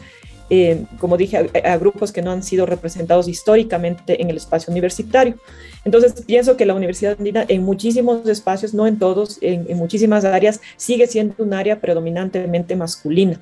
eh, 0.49 0.85
como 0.99 1.17
dije, 1.17 1.49
a, 1.63 1.77
grupos 1.77 2.11
que 2.11 2.21
no 2.21 2.31
han 2.31 2.41
sido 2.41 2.65
representados 2.65 3.27
históricamente 3.27 4.21
en 4.21 4.29
el 4.29 4.37
espacio 4.37 4.71
universitario. 4.71 5.35
Entonces, 5.83 6.23
pienso 6.25 6.55
que 6.55 6.65
la 6.65 6.73
Universidad 6.73 7.15
Andina 7.17 7.45
en 7.47 7.63
muchísimos 7.63 8.27
espacios, 8.27 8.73
no 8.73 8.87
en 8.87 8.97
todos, 8.97 9.39
en, 9.41 9.65
en 9.69 9.77
muchísimas 9.77 10.25
áreas, 10.25 10.61
sigue 10.77 11.07
siendo 11.07 11.35
un 11.39 11.53
área 11.53 11.79
predominantemente 11.81 12.75
masculina. 12.75 13.39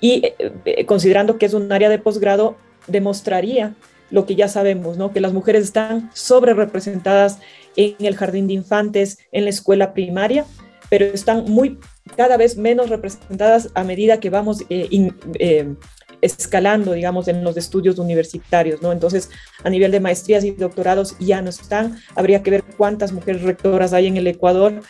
Y 0.00 0.26
eh, 0.26 0.52
eh, 0.64 0.86
considerando 0.86 1.38
que 1.38 1.46
es 1.46 1.54
un 1.54 1.70
área 1.72 1.88
de 1.88 1.98
posgrado, 1.98 2.56
demostraría 2.86 3.74
lo 4.10 4.26
que 4.26 4.36
ya 4.36 4.48
sabemos, 4.48 4.96
¿no? 4.96 5.12
que 5.12 5.20
las 5.20 5.32
mujeres 5.32 5.64
están 5.64 6.10
sobre 6.14 6.54
representadas 6.54 7.38
en 7.76 7.94
el 7.98 8.16
jardín 8.16 8.46
de 8.46 8.54
infantes, 8.54 9.18
en 9.32 9.44
la 9.44 9.50
escuela 9.50 9.92
primaria, 9.92 10.46
pero 10.88 11.04
están 11.04 11.44
muy 11.44 11.78
cada 12.16 12.36
vez 12.36 12.56
menos 12.56 12.88
representadas 12.90 13.70
a 13.74 13.84
medida 13.84 14.20
que 14.20 14.30
vamos 14.30 14.62
eh, 14.68 14.88
eh, 15.38 15.74
escalando, 16.20 16.92
digamos, 16.92 17.28
en 17.28 17.44
los 17.44 17.56
estudios 17.56 17.98
universitarios, 17.98 18.82
¿no? 18.82 18.92
Entonces, 18.92 19.30
a 19.62 19.70
nivel 19.70 19.90
de 19.90 20.00
maestrías 20.00 20.44
y 20.44 20.50
doctorados 20.52 21.16
ya 21.18 21.42
no 21.42 21.50
están. 21.50 21.98
Habría 22.14 22.42
que 22.42 22.50
ver 22.50 22.64
cuántas 22.76 23.12
mujeres 23.12 23.42
rectoras 23.42 23.92
hay 23.92 24.06
en 24.06 24.16
el 24.16 24.26
Ecuador 24.26 24.80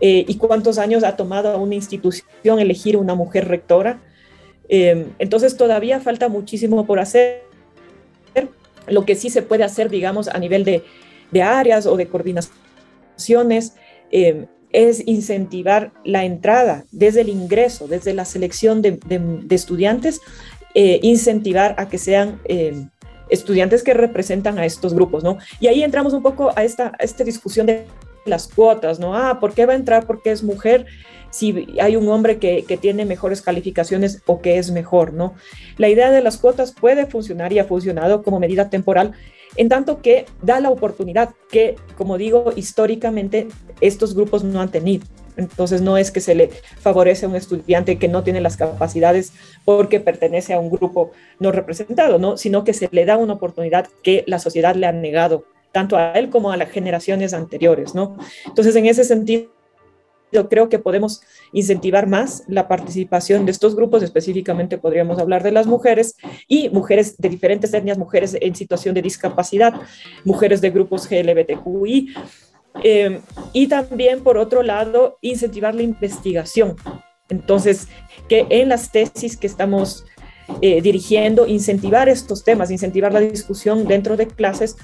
eh, 0.00 0.24
y 0.28 0.36
cuántos 0.36 0.78
años 0.78 1.02
ha 1.04 1.16
tomado 1.16 1.58
una 1.58 1.74
institución 1.74 2.58
elegir 2.58 2.96
una 2.96 3.14
mujer 3.14 3.48
rectora. 3.48 4.00
entonces, 4.68 5.56
todavía 5.56 6.00
falta 6.00 6.28
muchísimo 6.28 6.86
por 6.86 6.98
hacer. 6.98 7.42
Lo 8.88 9.04
que 9.04 9.16
sí 9.16 9.30
se 9.30 9.42
puede 9.42 9.64
hacer, 9.64 9.90
digamos, 9.90 10.28
a 10.28 10.38
nivel 10.38 10.64
de, 10.64 10.84
de 11.32 11.42
áreas 11.42 11.86
o 11.86 11.96
de 11.96 12.06
coordinaciones, 12.06 13.74
es 14.72 15.02
incentivar 15.06 15.92
la 16.04 16.24
entrada 16.24 16.84
desde 16.92 17.22
el 17.22 17.28
ingreso, 17.28 17.88
desde 17.88 18.14
la 18.14 18.24
selección 18.24 18.82
de, 18.82 18.98
estudiantes, 19.50 20.20
eh, 20.74 21.00
incentivar 21.02 21.74
a 21.78 21.88
que 21.88 21.98
sean 21.98 22.40
eh, 22.44 22.86
estudiantes 23.28 23.82
que 23.82 23.94
representan 23.94 24.58
a 24.58 24.66
estos 24.66 24.94
grupos, 24.94 25.24
¿no? 25.24 25.38
Y 25.60 25.66
ahí 25.66 25.82
entramos 25.82 26.12
un 26.12 26.22
poco 26.22 26.52
a 26.56 26.64
esta, 26.64 26.92
esta 26.98 27.24
discusión 27.24 27.66
de 27.66 27.86
las 28.28 28.48
cuotas, 28.48 28.98
¿no? 28.98 29.16
Ah, 29.16 29.38
¿por 29.40 29.54
qué 29.54 29.66
va 29.66 29.72
a 29.72 29.76
entrar 29.76 30.06
porque 30.06 30.30
es 30.30 30.42
mujer 30.42 30.86
si 31.30 31.66
hay 31.80 31.96
un 31.96 32.08
hombre 32.08 32.38
que, 32.38 32.64
que, 32.66 32.76
tiene 32.76 33.04
mejores 33.04 33.42
calificaciones 33.42 34.22
o 34.26 34.40
que 34.40 34.58
es 34.58 34.70
mejor, 34.70 35.12
¿no? 35.12 35.34
La 35.76 35.88
idea 35.88 36.10
de 36.10 36.22
las 36.22 36.38
cuotas 36.38 36.72
puede 36.72 37.06
funcionar 37.06 37.52
y 37.52 37.58
ha 37.58 37.64
funcionado 37.64 38.22
como 38.22 38.40
medida 38.40 38.70
temporal, 38.70 39.12
en 39.56 39.68
tanto 39.68 40.00
que 40.00 40.26
da 40.42 40.60
la 40.60 40.70
oportunidad 40.70 41.30
que, 41.50 41.76
como 41.96 42.16
digo, 42.16 42.52
históricamente 42.56 43.48
estos 43.80 44.14
grupos 44.14 44.44
no 44.44 44.60
han 44.60 44.70
tenido. 44.70 45.06
Entonces 45.36 45.82
no 45.82 45.98
es 45.98 46.10
que 46.10 46.20
se 46.20 46.34
le 46.34 46.48
favorece 46.80 47.26
a 47.26 47.28
un 47.28 47.36
estudiante 47.36 47.98
que 47.98 48.08
no 48.08 48.22
tiene 48.22 48.40
las 48.40 48.56
capacidades 48.56 49.32
porque 49.64 50.00
pertenece 50.00 50.54
a 50.54 50.60
un 50.60 50.70
grupo 50.70 51.12
no 51.38 51.52
representado, 51.52 52.18
¿no? 52.18 52.36
sino 52.36 52.64
que 52.64 52.72
se 52.72 52.88
le 52.90 53.04
da 53.04 53.16
una 53.16 53.34
oportunidad 53.34 53.88
que 54.02 54.24
la 54.26 54.38
sociedad 54.38 54.74
le 54.74 54.86
ha 54.86 54.92
negado 54.92 55.44
tanto 55.76 55.98
a 55.98 56.12
él 56.12 56.30
como 56.30 56.50
a 56.50 56.56
las 56.56 56.70
generaciones 56.70 57.34
anteriores, 57.34 57.94
¿no? 57.94 58.16
Entonces, 58.46 58.74
en 58.76 58.86
ese 58.86 59.04
sentido, 59.04 59.50
creo 60.48 60.70
que 60.70 60.78
podemos 60.78 61.20
incentivar 61.52 62.06
más 62.06 62.44
la 62.48 62.66
participación 62.66 63.44
de 63.44 63.52
estos 63.52 63.76
grupos, 63.76 64.02
específicamente 64.02 64.78
podríamos 64.78 65.18
hablar 65.18 65.42
de 65.42 65.52
las 65.52 65.66
mujeres 65.66 66.16
y 66.48 66.70
mujeres 66.70 67.18
de 67.18 67.28
diferentes 67.28 67.74
etnias, 67.74 67.98
mujeres 67.98 68.38
en 68.40 68.54
situación 68.54 68.94
de 68.94 69.02
discapacidad, 69.02 69.74
mujeres 70.24 70.62
de 70.62 70.70
grupos 70.70 71.06
GLBTQI. 71.10 72.14
Eh, 72.82 73.20
y 73.52 73.66
también, 73.66 74.22
por 74.22 74.38
otro 74.38 74.62
lado, 74.62 75.18
incentivar 75.20 75.74
la 75.74 75.82
investigación. 75.82 76.76
Entonces, 77.28 77.88
que 78.30 78.46
en 78.48 78.70
las 78.70 78.92
tesis 78.92 79.36
que 79.36 79.46
estamos 79.46 80.06
eh, 80.62 80.80
dirigiendo, 80.80 81.46
incentivar 81.46 82.08
estos 82.08 82.44
temas, 82.44 82.70
incentivar 82.70 83.12
la 83.12 83.20
discusión 83.20 83.86
dentro 83.86 84.16
de 84.16 84.28
clases. 84.28 84.76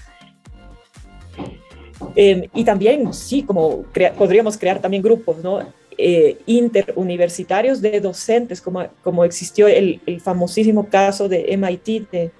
Eh, 2.17 2.49
y 2.55 2.65
también, 2.65 3.12
sí, 3.12 3.43
como 3.43 3.85
podríamos 4.17 4.57
crear 4.57 4.81
también 4.81 5.03
grupos, 5.03 5.38
¿no? 5.43 5.61
Eh, 5.99 6.38
interuniversitarios 6.47 7.81
de 7.83 8.01
docentes, 8.01 8.61
como, 8.61 8.87
como 9.03 9.25
existió 9.25 9.69
el, 9.69 10.01
el 10.07 10.21
famosísimo 10.21 10.88
caso 10.88 11.29
de 11.29 11.53
MIT 11.57 12.11
de, 12.11 12.31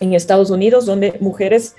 en 0.00 0.12
Estados 0.12 0.50
Unidos, 0.50 0.86
donde 0.86 1.14
mujeres 1.20 1.74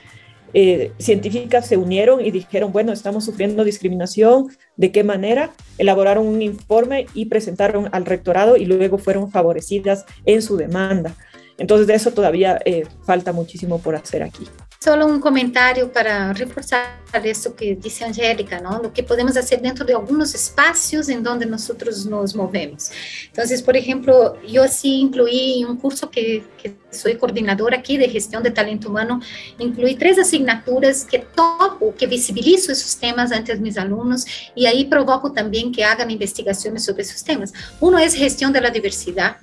eh, 0.58 0.93
científicas 0.99 1.67
se 1.67 1.75
unieron 1.75 2.25
y 2.25 2.32
dijeron, 2.32 2.71
bueno, 2.71 2.93
estamos 2.93 3.25
sufriendo 3.25 3.65
discriminación, 3.65 4.47
¿de 4.78 4.89
qué 4.91 5.04
manera? 5.04 5.51
Elaboraron 5.78 6.25
un 6.25 6.41
informe 6.41 7.08
y 7.13 7.25
presentaron 7.25 7.89
al 7.91 8.06
rectorado 8.06 8.56
y 8.56 8.65
luego 8.65 8.97
fueron 8.97 9.30
favorecidas 9.30 10.06
en 10.25 10.41
su 10.41 10.56
demanda. 10.56 11.13
Entonces 11.58 11.88
de 11.88 11.95
eso 11.95 12.12
todavía 12.12 12.58
eh, 12.63 12.86
falta 13.06 13.34
muchísimo 13.34 13.80
por 13.80 13.95
hacer 13.95 14.23
aquí. 14.23 14.47
Solo 14.86 15.08
un 15.08 15.19
comentario 15.19 15.91
para 15.91 16.32
reforzar 16.32 17.00
esto 17.24 17.56
que 17.56 17.76
dice 17.76 18.06
Angélica, 18.06 18.60
¿no? 18.60 18.80
Lo 18.84 18.93
que 18.93 19.02
podemos 19.02 19.36
hacer 19.36 19.60
dentro 19.60 19.84
de 19.84 19.93
algunos 19.93 20.36
espacios 20.36 21.10
en 21.10 21.24
donde 21.24 21.48
nosotros 21.48 22.06
nos 22.06 22.36
movemos. 22.36 22.91
Entonces, 23.26 23.63
por 23.63 23.76
ejemplo, 23.76 24.39
yo 24.43 24.67
sí 24.67 25.00
incluí 25.00 25.65
un 25.67 25.78
curso 25.78 26.12
que, 26.12 26.43
que 26.62 26.76
soy 26.91 27.17
coordinadora 27.17 27.80
aquí 27.80 27.98
de 27.98 28.10
gestión 28.10 28.43
de 28.43 28.52
talento 28.52 28.89
humano, 28.89 29.21
incluí 29.58 29.95
tres 29.95 30.19
asignaturas 30.19 31.04
que 31.04 31.17
topo, 31.17 31.95
que 31.98 32.06
visibilizo 32.06 32.71
esos 32.71 32.95
temas 32.98 33.32
ante 33.32 33.56
mis 33.56 33.80
alumnos 33.80 34.26
y 34.54 34.67
ahí 34.67 34.86
provoco 34.86 35.32
también 35.32 35.71
que 35.71 35.84
hagan 35.84 36.12
investigaciones 36.12 36.86
sobre 36.86 37.02
esos 37.02 37.24
temas. 37.24 37.54
Uno 37.80 37.98
es 37.98 38.13
gestión 38.13 38.54
de 38.54 38.62
la 38.62 38.69
diversidad, 38.69 39.38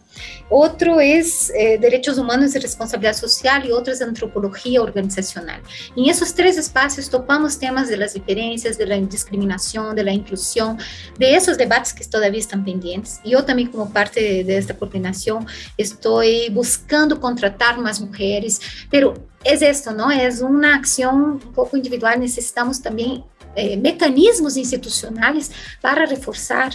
otro 0.48 1.00
es 1.00 1.50
eh, 1.50 1.78
derechos 1.78 2.18
humanos 2.18 2.54
y 2.54 2.58
responsabilidad 2.58 3.14
social 3.14 3.66
y 3.66 3.72
otro 3.72 3.92
es 3.92 4.02
antropología 4.02 4.82
organizacional. 4.82 5.62
En 5.96 6.10
esos 6.10 6.34
tres 6.34 6.58
espacios 6.58 7.08
topamos 7.08 7.58
temas 7.58 7.88
de 7.88 7.96
las 7.96 8.14
diferencias, 8.14 8.76
de 8.76 8.86
la 8.86 8.96
discriminación, 8.96 9.96
de 9.96 10.04
la 10.04 10.12
inclusión, 10.12 10.78
de 11.18 11.34
esos 11.34 11.56
debates 11.56 11.94
que 11.94 12.04
todavía 12.04 12.40
están 12.40 12.64
pendientes. 12.64 13.20
Yo 13.24 13.44
también 13.44 13.70
como 13.70 13.90
parte 13.90 14.44
de, 14.44 14.56
esta 14.56 14.76
coordinación 14.76 15.46
estoy 15.76 16.50
buscando 16.50 17.18
contratar 17.18 17.78
más 17.78 18.00
mujeres, 18.00 18.60
pero 18.90 19.14
es 19.44 19.62
esto, 19.62 19.92
¿no? 19.92 20.10
Es 20.10 20.40
una 20.40 20.76
acción 20.76 21.40
un 21.42 21.52
poco 21.52 21.76
individual, 21.76 22.20
necesitamos 22.20 22.80
también 22.80 23.24
eh, 23.56 23.76
mecanismos 23.76 24.56
institucionales 24.56 25.50
para 25.80 26.06
reforzar 26.06 26.72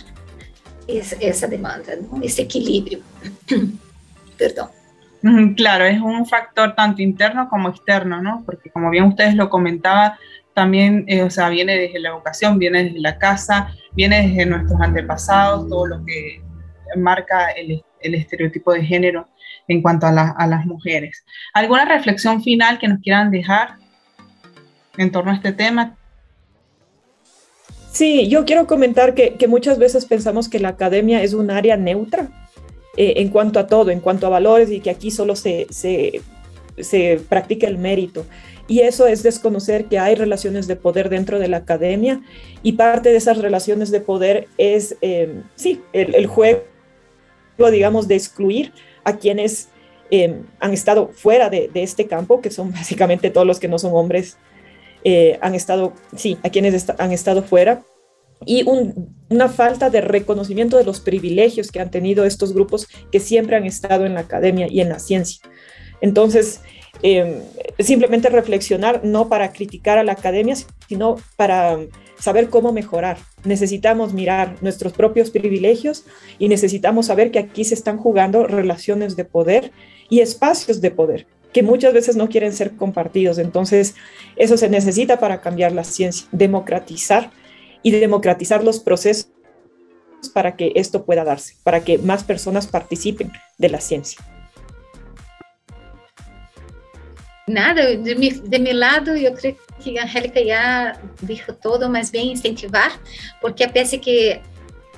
esa 0.87 1.47
demanda, 1.47 1.93
ese 2.21 2.43
equilibrio. 2.43 2.99
Perdón. 4.37 4.69
Claro, 5.55 5.85
es 5.85 5.99
un 5.99 6.25
factor 6.25 6.75
tanto 6.75 7.01
interno 7.01 7.49
como 7.49 7.69
externo, 7.69 8.21
¿no? 8.21 8.43
Porque 8.45 8.69
como 8.69 8.89
bien 8.89 9.05
ustedes 9.05 9.35
lo 9.35 9.49
comentaban, 9.49 10.13
también, 10.53 11.05
eh, 11.07 11.23
o 11.23 11.29
sea, 11.29 11.49
viene 11.49 11.77
desde 11.77 11.99
la 11.99 12.09
educación, 12.09 12.57
viene 12.57 12.85
desde 12.85 12.99
la 12.99 13.17
casa, 13.17 13.73
viene 13.93 14.27
desde 14.27 14.45
nuestros 14.45 14.79
antepasados, 14.81 15.67
todo 15.69 15.85
lo 15.85 16.05
que 16.05 16.41
marca 16.95 17.49
el, 17.49 17.83
el 18.01 18.15
estereotipo 18.15 18.73
de 18.73 18.83
género 18.83 19.27
en 19.67 19.81
cuanto 19.81 20.07
a, 20.07 20.09
a, 20.09 20.47
las 20.47 20.65
mujeres. 20.65 21.25
¿Alguna 21.53 21.85
reflexión 21.85 22.41
final 22.41 22.79
que 22.79 22.87
nos 22.87 23.01
quieran 23.01 23.29
dejar 23.29 23.75
en 24.97 25.11
torno 25.11 25.31
a 25.31 25.35
este 25.35 25.51
tema? 25.51 25.95
Sí, 27.97 28.27
yo 28.27 28.45
quiero 28.45 28.67
comentar 28.67 29.15
que, 29.15 29.47
muchas 29.47 29.79
veces 29.79 30.05
pensamos 30.05 30.49
que 30.49 30.59
la 30.59 30.69
academia 30.69 31.23
es 31.23 31.33
un 31.33 31.49
área 31.49 31.77
neutra 31.77 32.29
eh, 32.95 33.15
en 33.17 33.29
cuanto 33.29 33.59
a 33.59 33.65
todo, 33.65 33.89
en 33.89 34.01
cuanto 34.01 34.27
a 34.27 34.29
valores 34.29 34.69
y 34.69 34.81
que 34.81 34.91
aquí 34.91 35.09
solo 35.09 35.35
se, 35.35 35.65
se, 35.71 36.21
se 36.77 37.19
practica 37.27 37.65
el 37.65 37.79
mérito. 37.79 38.23
Y 38.67 38.81
eso 38.81 39.07
es 39.07 39.23
desconocer 39.23 39.85
que 39.85 39.97
hay 39.97 40.13
relaciones 40.13 40.67
de 40.67 40.75
poder 40.75 41.09
dentro 41.09 41.39
de 41.39 41.47
la 41.47 41.57
academia 41.57 42.21
y 42.61 42.73
parte 42.73 43.09
de 43.09 43.17
esas 43.17 43.39
relaciones 43.39 43.89
de 43.89 43.99
poder 43.99 44.47
es, 44.59 44.95
eh, 45.01 45.41
sí, 45.55 45.81
el, 45.91 46.13
el, 46.13 46.27
juego, 46.27 46.61
digamos, 47.71 48.07
de 48.07 48.13
excluir 48.13 48.73
a 49.05 49.17
quienes 49.17 49.69
eh, 50.09 50.41
han 50.59 50.73
estado 50.73 51.09
fuera 51.09 51.49
de, 51.49 51.69
este 51.73 52.05
campo, 52.05 52.41
que 52.41 52.51
son 52.51 52.71
básicamente 52.71 53.31
todos 53.31 53.47
los 53.47 53.59
que 53.59 53.67
no 53.67 53.79
son 53.79 53.93
hombres 53.95 54.37
eh, 55.09 55.39
han 55.41 55.55
estado, 55.55 55.93
sí, 56.17 56.37
a 56.43 56.49
quienes 56.49 56.73
est 56.73 56.89
han 56.99 57.13
estado 57.13 57.41
fuera, 57.41 57.81
y 58.45 58.67
un, 58.67 59.15
una 59.29 59.47
falta 59.47 59.89
de 59.89 60.01
reconocimiento 60.01 60.77
de 60.77 60.83
los 60.83 60.99
privilegios 60.99 61.71
que 61.71 61.79
han 61.79 61.89
tenido 61.89 62.25
estos 62.25 62.53
grupos 62.53 62.89
que 63.09 63.21
siempre 63.21 63.55
han 63.55 63.63
estado 63.63 64.05
en 64.05 64.15
la 64.15 64.19
academia 64.19 64.67
y 64.69 64.81
en 64.81 64.89
la 64.89 64.99
ciencia. 64.99 65.39
Entonces, 66.01 66.59
eh, 67.03 67.41
simplemente 67.79 68.27
reflexionar, 68.27 68.99
no 69.05 69.29
para 69.29 69.53
criticar 69.53 69.97
a 69.97 70.03
la 70.03 70.11
academia, 70.11 70.57
sino 70.89 71.15
para 71.37 71.79
saber 72.19 72.49
cómo 72.49 72.73
mejorar. 72.73 73.17
Necesitamos 73.45 74.13
mirar 74.13 74.57
nuestros 74.61 74.91
propios 74.91 75.31
privilegios 75.31 76.03
y 76.37 76.49
necesitamos 76.49 77.05
saber 77.05 77.31
que 77.31 77.39
aquí 77.39 77.63
se 77.63 77.75
están 77.75 77.97
jugando 77.97 78.45
relaciones 78.45 79.15
de 79.15 79.23
poder 79.23 79.71
y 80.09 80.19
espacios 80.19 80.81
de 80.81 80.91
poder 80.91 81.27
que 81.57 81.63
muchas 81.63 81.91
veces 81.91 82.15
no 82.15 82.29
quieren 82.29 82.53
ser 82.53 82.75
compartidos. 82.75 83.39
Entonces, 83.39 83.95
eso 84.35 84.57
se 84.57 84.69
necesita 84.69 85.19
para 85.19 85.41
cambiar 85.41 85.71
la 85.71 85.83
ciencia, 85.83 86.27
democratizar 86.31 87.31
y 87.81 87.89
democratizar 87.89 88.63
los 88.63 88.79
procesos 88.79 89.31
para 90.35 90.55
que 90.55 90.71
esto 90.75 91.03
pueda 91.03 91.23
darse, 91.23 91.55
para 91.63 91.83
que 91.83 91.97
más 91.97 92.23
personas 92.23 92.67
participen 92.67 93.31
de 93.57 93.69
la 93.69 93.81
ciencia. 93.81 94.19
Nada, 97.47 97.87
de 97.87 98.15
mi, 98.15 98.29
de 98.29 98.59
mi 98.59 98.73
lado, 98.73 99.15
yo 99.15 99.33
creo 99.33 99.55
que 99.83 99.99
Angélica 99.99 100.41
ya 100.41 101.01
dijo 101.21 101.55
todo, 101.55 101.89
más 101.89 102.11
bien 102.11 102.27
incentivar, 102.27 102.91
porque 103.41 103.63
a 103.63 103.73
pesar 103.73 103.99
que 103.99 104.43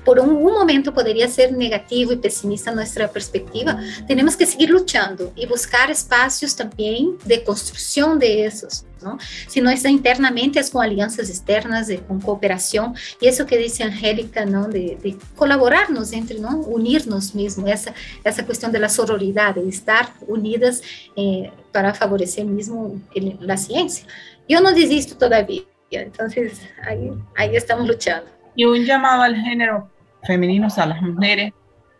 por 0.04 0.18
un, 0.18 0.42
momento 0.42 0.92
podría 0.92 1.28
ser 1.28 1.52
negativo 1.52 2.12
y 2.12 2.16
pesimista 2.16 2.70
nuestra 2.72 3.08
perspectiva, 3.08 3.78
tenemos 4.06 4.36
que 4.36 4.46
seguir 4.46 4.70
luchando 4.70 5.32
y 5.36 5.46
buscar 5.46 5.90
espacios 5.90 6.56
también 6.56 7.18
de 7.24 7.42
construcción 7.44 8.18
de 8.18 8.46
esos, 8.46 8.84
¿no? 9.02 9.18
Si 9.48 9.60
no 9.60 9.70
está 9.70 9.88
internamente, 9.88 10.60
es 10.60 10.70
con 10.70 10.82
alianzas 10.82 11.28
externas, 11.28 11.86
de, 11.86 11.98
con 12.00 12.20
cooperación, 12.20 12.94
y 13.20 13.28
eso 13.28 13.46
que 13.46 13.58
dice 13.58 13.84
Angélica, 13.84 14.44
¿no? 14.44 14.68
De, 14.68 14.98
de 15.02 15.16
colaborarnos 15.36 16.12
entre, 16.12 16.38
¿no? 16.38 16.58
Unirnos 16.58 17.34
mismo, 17.34 17.66
esa, 17.66 17.94
esa 18.24 18.44
cuestión 18.44 18.72
de 18.72 18.80
la 18.80 18.88
sororidad, 18.88 19.54
de 19.54 19.68
estar 19.68 20.12
unidas 20.26 20.82
eh, 21.16 21.50
para 21.72 21.94
favorecer 21.94 22.44
mismo 22.44 23.00
el, 23.14 23.38
la 23.40 23.56
ciencia. 23.56 24.06
Yo 24.48 24.60
no 24.60 24.72
desisto 24.72 25.16
todavía, 25.16 25.62
entonces 25.90 26.60
ahí, 26.82 27.10
ahí 27.36 27.56
estamos 27.56 27.86
luchando 27.86 28.39
y 28.60 28.64
un 28.66 28.84
llamado 28.84 29.22
al 29.22 29.36
género 29.36 29.88
femenino, 30.22 30.68
a 30.76 30.84
las 30.84 31.00
mujeres, 31.00 31.54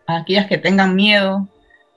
a 0.07 0.18
aquellas 0.18 0.46
que 0.46 0.59
tengan 0.59 0.94
miedo 0.94 1.49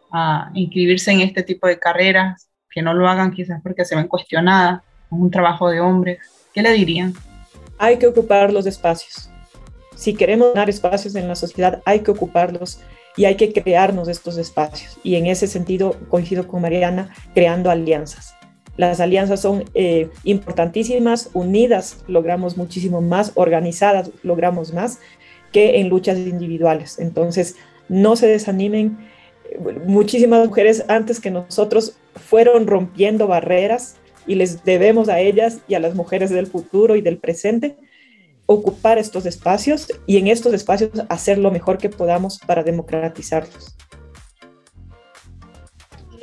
a 0.10 0.52
inscribirse 0.54 1.12
en 1.12 1.20
este 1.20 1.44
tipo 1.44 1.68
de 1.68 1.78
carreras, 1.78 2.48
que 2.70 2.82
no 2.82 2.94
lo 2.94 3.10
hagan 3.10 3.34
quizás 3.34 3.60
porque 3.62 3.84
se 3.84 3.94
ven 3.94 4.08
cuestionadas, 4.08 4.80
es 4.80 5.12
un 5.12 5.30
trabajo 5.30 5.70
de 5.70 5.82
hombres. 5.82 6.20
¿Qué 6.54 6.62
le 6.62 6.72
dirían? 6.72 7.14
Hay 7.78 7.98
que 7.98 8.08
ocupar 8.08 8.54
los 8.54 8.66
espacios. 8.66 9.30
Si 9.98 10.14
queremos 10.14 10.54
dar 10.54 10.70
espacios 10.70 11.14
en 11.16 11.28
la 11.28 11.36
sociedad, 11.36 11.82
hay 11.86 12.00
que 12.00 12.12
ocuparlos 12.12 12.80
y 13.18 13.26
hay 13.26 13.36
que 13.36 13.52
crearnos 13.52 14.08
estos 14.08 14.38
espacios. 14.38 14.98
Y 15.04 15.16
en 15.16 15.26
ese 15.26 15.48
sentido 15.48 15.98
coincido 16.08 16.48
con 16.48 16.62
Mariana, 16.62 17.14
creando 17.34 17.70
alianzas. 17.70 18.34
Las 18.76 19.00
alianzas 19.00 19.42
son 19.42 19.66
eh, 19.76 20.10
importantísimas, 20.24 21.30
unidas 21.34 22.04
logramos 22.08 22.58
muchísimo 22.58 23.02
más, 23.02 23.32
organizadas 23.36 24.10
logramos 24.24 24.74
más 24.74 25.00
que 25.52 25.80
en 25.80 25.90
luchas 25.90 26.18
individuales. 26.18 26.98
Entonces, 27.00 27.56
no 27.88 28.16
se 28.16 28.28
desanimen. 28.28 28.98
Muchísimas 29.86 30.48
mujeres 30.48 30.84
antes 30.88 31.20
que 31.20 31.30
nosotros 31.30 31.96
fueron 32.16 32.66
rompiendo 32.66 33.28
barreras 33.28 33.98
y 34.26 34.36
les 34.36 34.64
debemos 34.64 35.10
a 35.10 35.20
ellas 35.20 35.60
y 35.68 35.76
a 35.76 35.80
las 35.80 35.94
mujeres 35.94 36.32
del 36.32 36.48
futuro 36.48 36.96
y 36.96 37.02
del 37.02 37.18
presente 37.18 37.76
ocupar 38.46 38.98
estos 38.98 39.26
espacios 39.26 39.88
y 40.06 40.18
en 40.18 40.28
estos 40.28 40.54
espacios 40.54 40.92
hacer 41.10 41.38
lo 41.38 41.52
mejor 41.52 41.78
que 41.78 41.90
podamos 41.90 42.40
para 42.40 42.64
democratizarlos. 42.64 43.76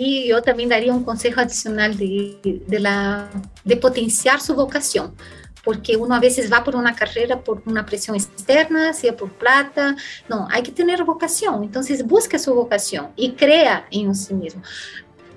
Y 0.02 0.28
yo 0.28 0.40
también 0.40 0.70
daría 0.70 0.94
un 0.94 1.04
consejo 1.04 1.42
adicional 1.42 1.94
de, 1.94 2.64
de, 2.66 2.80
la, 2.80 3.28
de 3.64 3.76
potenciar 3.76 4.40
su 4.40 4.54
vocación, 4.54 5.14
porque 5.62 5.94
uno 5.94 6.14
a 6.14 6.18
veces 6.18 6.50
va 6.50 6.64
por 6.64 6.74
una 6.74 6.94
carrera 6.94 7.44
por 7.44 7.62
una 7.66 7.84
presión 7.84 8.16
externa, 8.16 8.94
sea 8.94 9.14
por 9.14 9.30
plata, 9.30 9.94
no, 10.26 10.48
hay 10.50 10.62
que 10.62 10.72
tener 10.72 11.04
vocación, 11.04 11.64
entonces 11.64 12.02
busque 12.02 12.38
su 12.38 12.54
vocación 12.54 13.10
y 13.14 13.32
crea 13.32 13.86
en 13.90 14.14
sí 14.14 14.32
mismo. 14.32 14.62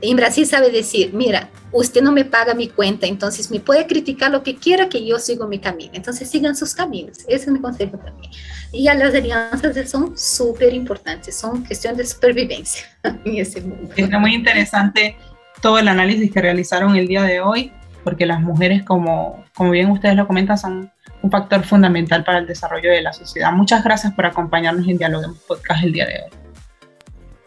En 0.06 0.18
Brasil 0.18 0.46
sabe 0.46 0.70
decir, 0.70 1.14
mira, 1.14 1.50
usted 1.72 2.02
no 2.02 2.12
me 2.12 2.26
paga 2.26 2.54
mi 2.54 2.68
cuenta, 2.68 3.08
entonces 3.08 3.50
me 3.50 3.62
puede 3.62 3.88
criticar 3.88 4.32
lo 4.32 4.44
que 4.44 4.58
quiera 4.58 4.90
que 4.90 5.06
yo 5.06 5.18
siga 5.18 5.48
mi 5.48 5.60
camino. 5.60 5.92
Entonces 5.94 6.30
sigan 6.30 6.58
sus 6.58 6.76
caminos. 6.76 7.20
Ese 7.20 7.46
es 7.46 7.48
mi 7.48 7.62
consejo 7.62 7.98
también. 7.98 8.30
Y 8.74 8.90
a 8.90 8.96
las 8.96 9.16
alianzas 9.16 9.90
son 9.90 10.18
súper 10.18 10.74
importantes, 10.74 11.38
son 11.38 11.64
cuestión 11.64 11.96
de 11.96 12.06
supervivencia 12.06 12.84
en 13.04 13.38
ese 13.38 13.62
mundo. 13.62 13.94
Está 13.96 14.20
muy 14.20 14.36
interesante 14.36 15.16
todo 15.62 15.80
el 15.80 15.88
análisis 15.88 16.30
que 16.34 16.42
realizaron 16.42 16.98
el 16.98 17.08
día 17.08 17.24
de 17.24 17.40
hoy, 17.40 17.72
porque 18.04 18.26
las 18.26 18.42
mujeres, 18.42 18.84
como, 18.84 19.46
como 19.56 19.72
bien 19.72 19.90
ustedes 19.90 20.18
lo 20.18 20.28
comentan, 20.28 20.58
son 20.58 20.92
un 21.22 21.32
factor 21.32 21.64
fundamental 21.64 22.26
para 22.26 22.40
el 22.40 22.46
desarrollo 22.46 22.92
de 22.92 23.02
la 23.02 23.14
sociedad. 23.14 23.54
Muchas 23.54 23.82
gracias 23.86 24.14
por 24.14 24.26
acompañarnos 24.26 24.86
en 24.86 24.98
Diálogo 24.98 25.34
Podcast 25.48 25.82
el 25.86 25.94
día 25.94 26.06
de 26.06 26.24
hoy. 26.24 26.43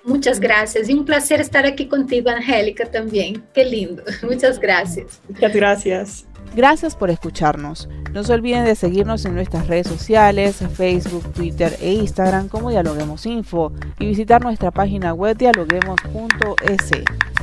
Muchas 0.07 0.39
gracias 0.39 0.89
y 0.89 0.95
un 0.95 1.05
placer 1.05 1.41
estar 1.41 1.67
aquí 1.67 1.89
contigo, 1.89 2.31
Angélica, 2.31 2.87
también. 2.87 3.43
Qué 3.53 3.65
lindo. 3.65 4.05
Muchas 4.23 4.61
gracias. 4.61 5.21
Muchas 5.29 5.53
gracias. 5.53 6.27
Gracias 6.55 6.95
por 6.95 7.11
escucharnos. 7.11 7.89
No 8.13 8.23
se 8.23 8.33
olviden 8.33 8.65
de 8.65 8.77
seguirnos 8.77 9.25
en 9.25 9.35
nuestras 9.35 9.67
redes 9.67 9.89
sociales, 9.89 10.57
Facebook, 10.75 11.33
Twitter 11.33 11.77
e 11.81 11.93
Instagram 11.93 12.49
como 12.49 12.71
Dialoguemos 12.71 13.27
Info 13.27 13.73
y 13.99 14.07
visitar 14.07 14.43
nuestra 14.43 14.71
página 14.71 15.13
web 15.13 15.37
dialoguemos.es. 15.37 16.91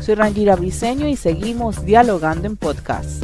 Soy 0.01 0.15
Rangira 0.15 0.55
Briseño 0.55 1.07
y 1.07 1.15
seguimos 1.15 1.85
dialogando 1.85 2.47
en 2.47 2.55
podcast. 2.55 3.23